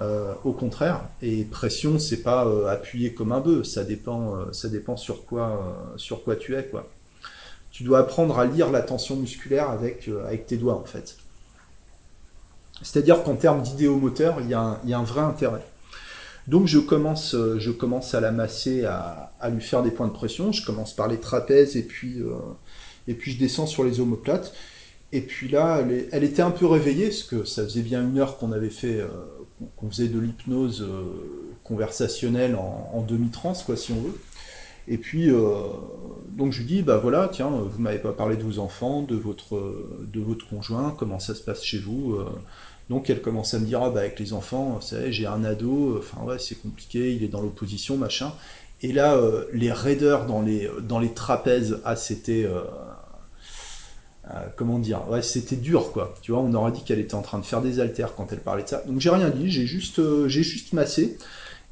Euh, 0.00 0.34
au 0.44 0.52
contraire, 0.52 1.02
et 1.20 1.44
pression, 1.44 1.98
c'est 1.98 2.22
pas 2.22 2.46
appuyer 2.70 3.12
comme 3.12 3.32
un 3.32 3.40
bœuf, 3.40 3.66
ça 3.66 3.82
dépend, 3.82 4.52
ça 4.52 4.68
dépend 4.68 4.96
sur 4.96 5.24
quoi, 5.24 5.92
sur 5.96 6.22
quoi 6.22 6.36
tu 6.36 6.56
es, 6.56 6.64
quoi. 6.64 6.88
Tu 7.72 7.82
dois 7.82 8.00
apprendre 8.00 8.38
à 8.38 8.46
lire 8.46 8.70
la 8.70 8.82
tension 8.82 9.16
musculaire 9.16 9.70
avec, 9.70 10.08
avec 10.26 10.46
tes 10.46 10.56
doigts, 10.56 10.76
en 10.76 10.84
fait. 10.84 11.16
C'est-à-dire 12.82 13.22
qu'en 13.24 13.34
termes 13.34 13.62
d'idéomoteur, 13.62 14.40
il 14.40 14.48
y, 14.48 14.54
a 14.54 14.60
un, 14.60 14.80
y 14.86 14.92
a 14.92 14.98
un 14.98 15.04
vrai 15.04 15.20
intérêt. 15.22 15.64
Donc 16.46 16.66
je 16.66 16.78
commence, 16.78 17.36
je 17.58 17.70
commence 17.70 18.14
à 18.14 18.20
la 18.20 18.32
masser, 18.32 18.84
à, 18.84 19.32
à, 19.40 19.50
lui 19.50 19.60
faire 19.60 19.82
des 19.82 19.90
points 19.90 20.08
de 20.08 20.12
pression. 20.12 20.52
Je 20.52 20.64
commence 20.64 20.94
par 20.94 21.08
les 21.08 21.18
trapèzes 21.18 21.76
et 21.76 21.82
puis, 21.82 22.22
et 23.06 23.14
puis 23.14 23.32
je 23.32 23.38
descends 23.38 23.66
sur 23.66 23.84
les 23.84 24.00
omoplates. 24.00 24.52
Et 25.12 25.22
puis 25.22 25.48
là, 25.48 25.82
elle, 26.12 26.24
était 26.24 26.42
un 26.42 26.52
peu 26.52 26.66
réveillée, 26.66 27.08
parce 27.08 27.24
que 27.24 27.44
ça 27.44 27.64
faisait 27.64 27.82
bien 27.82 28.02
une 28.02 28.18
heure 28.18 28.38
qu'on 28.38 28.52
avait 28.52 28.70
fait, 28.70 29.00
euh, 29.00 29.08
qu'on 29.76 29.90
faisait 29.90 30.08
de 30.08 30.20
l'hypnose 30.20 30.82
euh, 30.82 31.02
conversationnelle 31.64 32.54
en, 32.54 33.02
demi-trance, 33.02 33.64
quoi, 33.64 33.76
si 33.76 33.92
on 33.92 34.00
veut. 34.00 34.18
Et 34.86 34.98
puis, 34.98 35.30
euh, 35.30 35.40
donc 36.30 36.52
je 36.52 36.60
lui 36.60 36.66
dis, 36.66 36.82
bah 36.82 36.98
voilà, 36.98 37.28
tiens, 37.32 37.48
vous 37.48 37.80
m'avez 37.80 37.98
pas 37.98 38.12
parlé 38.12 38.36
de 38.36 38.42
vos 38.44 38.60
enfants, 38.60 39.02
de 39.02 39.16
votre, 39.16 39.74
de 40.12 40.20
votre 40.20 40.48
conjoint, 40.48 40.94
comment 40.96 41.18
ça 41.18 41.34
se 41.34 41.42
passe 41.42 41.62
chez 41.62 41.78
vous. 41.78 42.16
donc 42.88 43.10
elle 43.10 43.20
commence 43.20 43.54
à 43.54 43.58
me 43.58 43.66
dire, 43.66 43.82
ah 43.82 43.90
bah 43.90 44.00
avec 44.00 44.18
les 44.18 44.32
enfants, 44.32 44.78
vous 44.80 44.86
savez, 44.86 45.12
j'ai 45.12 45.26
un 45.26 45.44
ado, 45.44 45.98
enfin 45.98 46.24
ouais, 46.24 46.38
c'est 46.38 46.56
compliqué, 46.56 47.12
il 47.14 47.22
est 47.22 47.28
dans 47.28 47.42
l'opposition, 47.42 47.96
machin. 47.96 48.32
Et 48.82 48.92
là, 48.92 49.20
les 49.52 49.70
raideurs 49.70 50.26
dans 50.26 50.42
les, 50.42 50.68
dans 50.82 50.98
les 50.98 51.12
trapèzes, 51.12 51.80
ah 51.84 51.94
c'était 51.94 52.48
euh, 54.34 54.46
comment 54.56 54.78
dire, 54.78 55.08
ouais, 55.08 55.22
c'était 55.22 55.56
dur, 55.56 55.92
quoi. 55.92 56.14
Tu 56.22 56.30
vois, 56.30 56.40
on 56.40 56.52
aurait 56.54 56.70
dit 56.72 56.84
qu'elle 56.84 57.00
était 57.00 57.14
en 57.14 57.22
train 57.22 57.38
de 57.38 57.44
faire 57.44 57.62
des 57.62 57.80
haltères 57.80 58.14
quand 58.14 58.32
elle 58.32 58.40
parlait 58.40 58.62
de 58.62 58.68
ça. 58.68 58.82
Donc 58.86 59.00
j'ai 59.00 59.10
rien 59.10 59.28
dit, 59.30 59.50
j'ai 59.50 59.66
juste, 59.66 59.98
euh, 59.98 60.28
j'ai 60.28 60.42
juste 60.42 60.72
massé. 60.72 61.18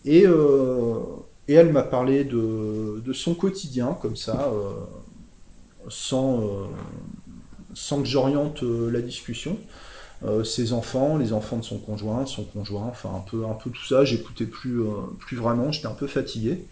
Et, 0.05 0.27
euh, 0.27 0.99
et 1.47 1.55
elle 1.55 1.71
m'a 1.73 1.83
parlé 1.83 2.25
de, 2.25 3.01
de, 3.05 3.13
son 3.13 3.35
quotidien, 3.35 3.97
comme 4.01 4.17
ça, 4.17 4.53
sans, 5.89 6.69
sans 7.75 8.03
que 8.03 8.09
j'oriente 8.09 8.63
la 8.63 9.01
discussion. 9.01 9.59
ses 10.45 10.73
enfants, 10.73 11.17
les 11.17 11.33
enfants 11.33 11.57
de 11.57 11.65
son 11.65 11.79
conjoint, 11.79 12.27
son 12.27 12.45
conjoint, 12.45 12.87
enfin 12.89 13.11
un 13.17 13.21
peu, 13.21 13.47
un 13.47 13.55
peu 13.55 13.71
tout 13.71 13.85
ça. 13.87 14.05
J'écoutais 14.05 14.45
plus, 14.45 14.83
plus 15.19 15.37
vraiment, 15.37 15.73
j'étais 15.73 15.87
un 15.87 15.93
peu 15.93 16.07
fatigué. 16.07 16.65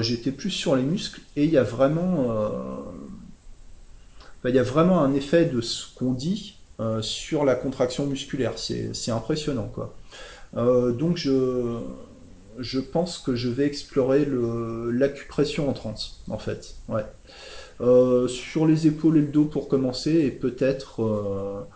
J'étais 0.00 0.30
plus 0.30 0.50
sur 0.50 0.76
les 0.76 0.82
muscles 0.82 1.20
et 1.34 1.44
il 1.44 1.50
y 1.50 1.58
a 1.58 1.64
vraiment 1.64 2.28
il 4.50 4.56
y 4.56 4.58
a 4.58 4.62
vraiment 4.62 5.02
un 5.02 5.14
effet 5.14 5.44
de 5.46 5.60
ce 5.60 5.86
qu'on 5.94 6.12
dit 6.12 6.56
euh, 6.78 7.00
sur 7.00 7.44
la 7.46 7.54
contraction 7.54 8.06
musculaire. 8.06 8.52
C'est 8.56 9.10
impressionnant. 9.10 9.70
Quoi. 9.74 9.94
Euh, 10.56 10.92
donc 10.92 11.16
je, 11.16 11.78
je 12.58 12.80
pense 12.80 13.18
que 13.18 13.34
je 13.34 13.48
vais 13.48 13.64
explorer 13.64 14.26
l'acupression 14.92 15.68
en 15.70 15.72
transe, 15.72 16.22
en 16.28 16.38
fait. 16.38 16.74
Ouais. 16.88 17.04
Euh, 17.80 18.28
sur 18.28 18.66
les 18.66 18.86
épaules 18.86 19.16
et 19.16 19.20
le 19.20 19.26
dos 19.26 19.44
pour 19.44 19.68
commencer, 19.68 20.12
et 20.12 20.30
peut-être, 20.30 21.66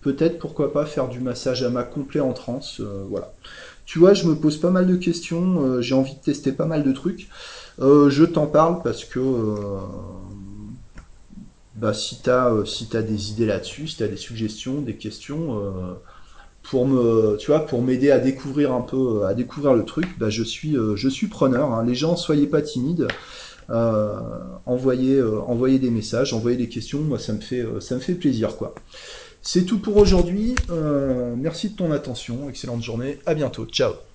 peut-être 0.00 0.38
pourquoi 0.38 0.72
pas 0.72 0.86
faire 0.86 1.08
du 1.08 1.20
massage 1.20 1.62
à 1.62 1.68
ma 1.68 1.82
complet 1.82 2.20
en 2.20 2.32
transe. 2.32 2.80
voilà. 3.10 3.34
Tu 3.84 3.98
vois, 3.98 4.12
je 4.12 4.26
me 4.26 4.34
pose 4.34 4.58
pas 4.58 4.70
mal 4.70 4.86
de 4.86 4.96
questions, 4.96 5.80
j'ai 5.80 5.94
envie 5.94 6.14
de 6.14 6.20
tester 6.20 6.52
pas 6.52 6.66
mal 6.66 6.84
de 6.84 6.92
trucs. 6.92 7.28
je 7.78 8.24
t'en 8.24 8.46
parle 8.46 8.82
parce 8.82 9.04
que 9.04 9.20
bah, 11.78 11.94
si 11.94 12.20
tu 12.22 12.30
as, 12.30 12.48
euh, 12.50 13.02
des 13.02 13.30
idées 13.30 13.46
là-dessus, 13.46 13.88
si 13.88 13.96
tu 13.96 14.02
as 14.02 14.08
des 14.08 14.16
suggestions, 14.16 14.80
des 14.80 14.96
questions, 14.96 15.58
euh, 15.58 15.94
pour 16.62 16.86
pour 17.68 17.82
m'aider 17.82 18.10
à 18.10 18.18
découvrir 18.18 18.72
un 18.72 18.82
peu, 18.82 19.24
à 19.24 19.34
découvrir 19.34 19.74
le 19.74 19.84
truc, 19.84 20.06
bah, 20.18 20.28
je 20.28 20.42
suis, 20.42 20.76
euh, 20.76 20.96
je 20.96 21.08
suis 21.08 21.28
preneur. 21.28 21.72
Hein. 21.72 21.84
Les 21.86 21.94
gens, 21.94 22.16
soyez 22.16 22.46
pas 22.46 22.62
timides. 22.62 23.08
envoyez, 23.68 25.22
envoyez 25.22 25.78
des 25.78 25.90
messages, 25.90 26.32
envoyez 26.32 26.56
des 26.56 26.68
questions. 26.68 27.00
Moi, 27.00 27.18
ça 27.18 27.32
me 27.32 27.40
fait, 27.40 27.64
ça 27.80 27.94
me 27.94 28.00
fait 28.00 28.14
plaisir. 28.14 28.50
C'est 29.42 29.64
tout 29.64 29.78
pour 29.78 29.96
aujourd'hui. 29.96 30.54
merci 31.36 31.70
de 31.70 31.76
ton 31.76 31.92
attention. 31.92 32.48
Excellente 32.48 32.82
journée. 32.82 33.18
À 33.24 33.34
bientôt. 33.34 33.66
Ciao. 33.66 34.07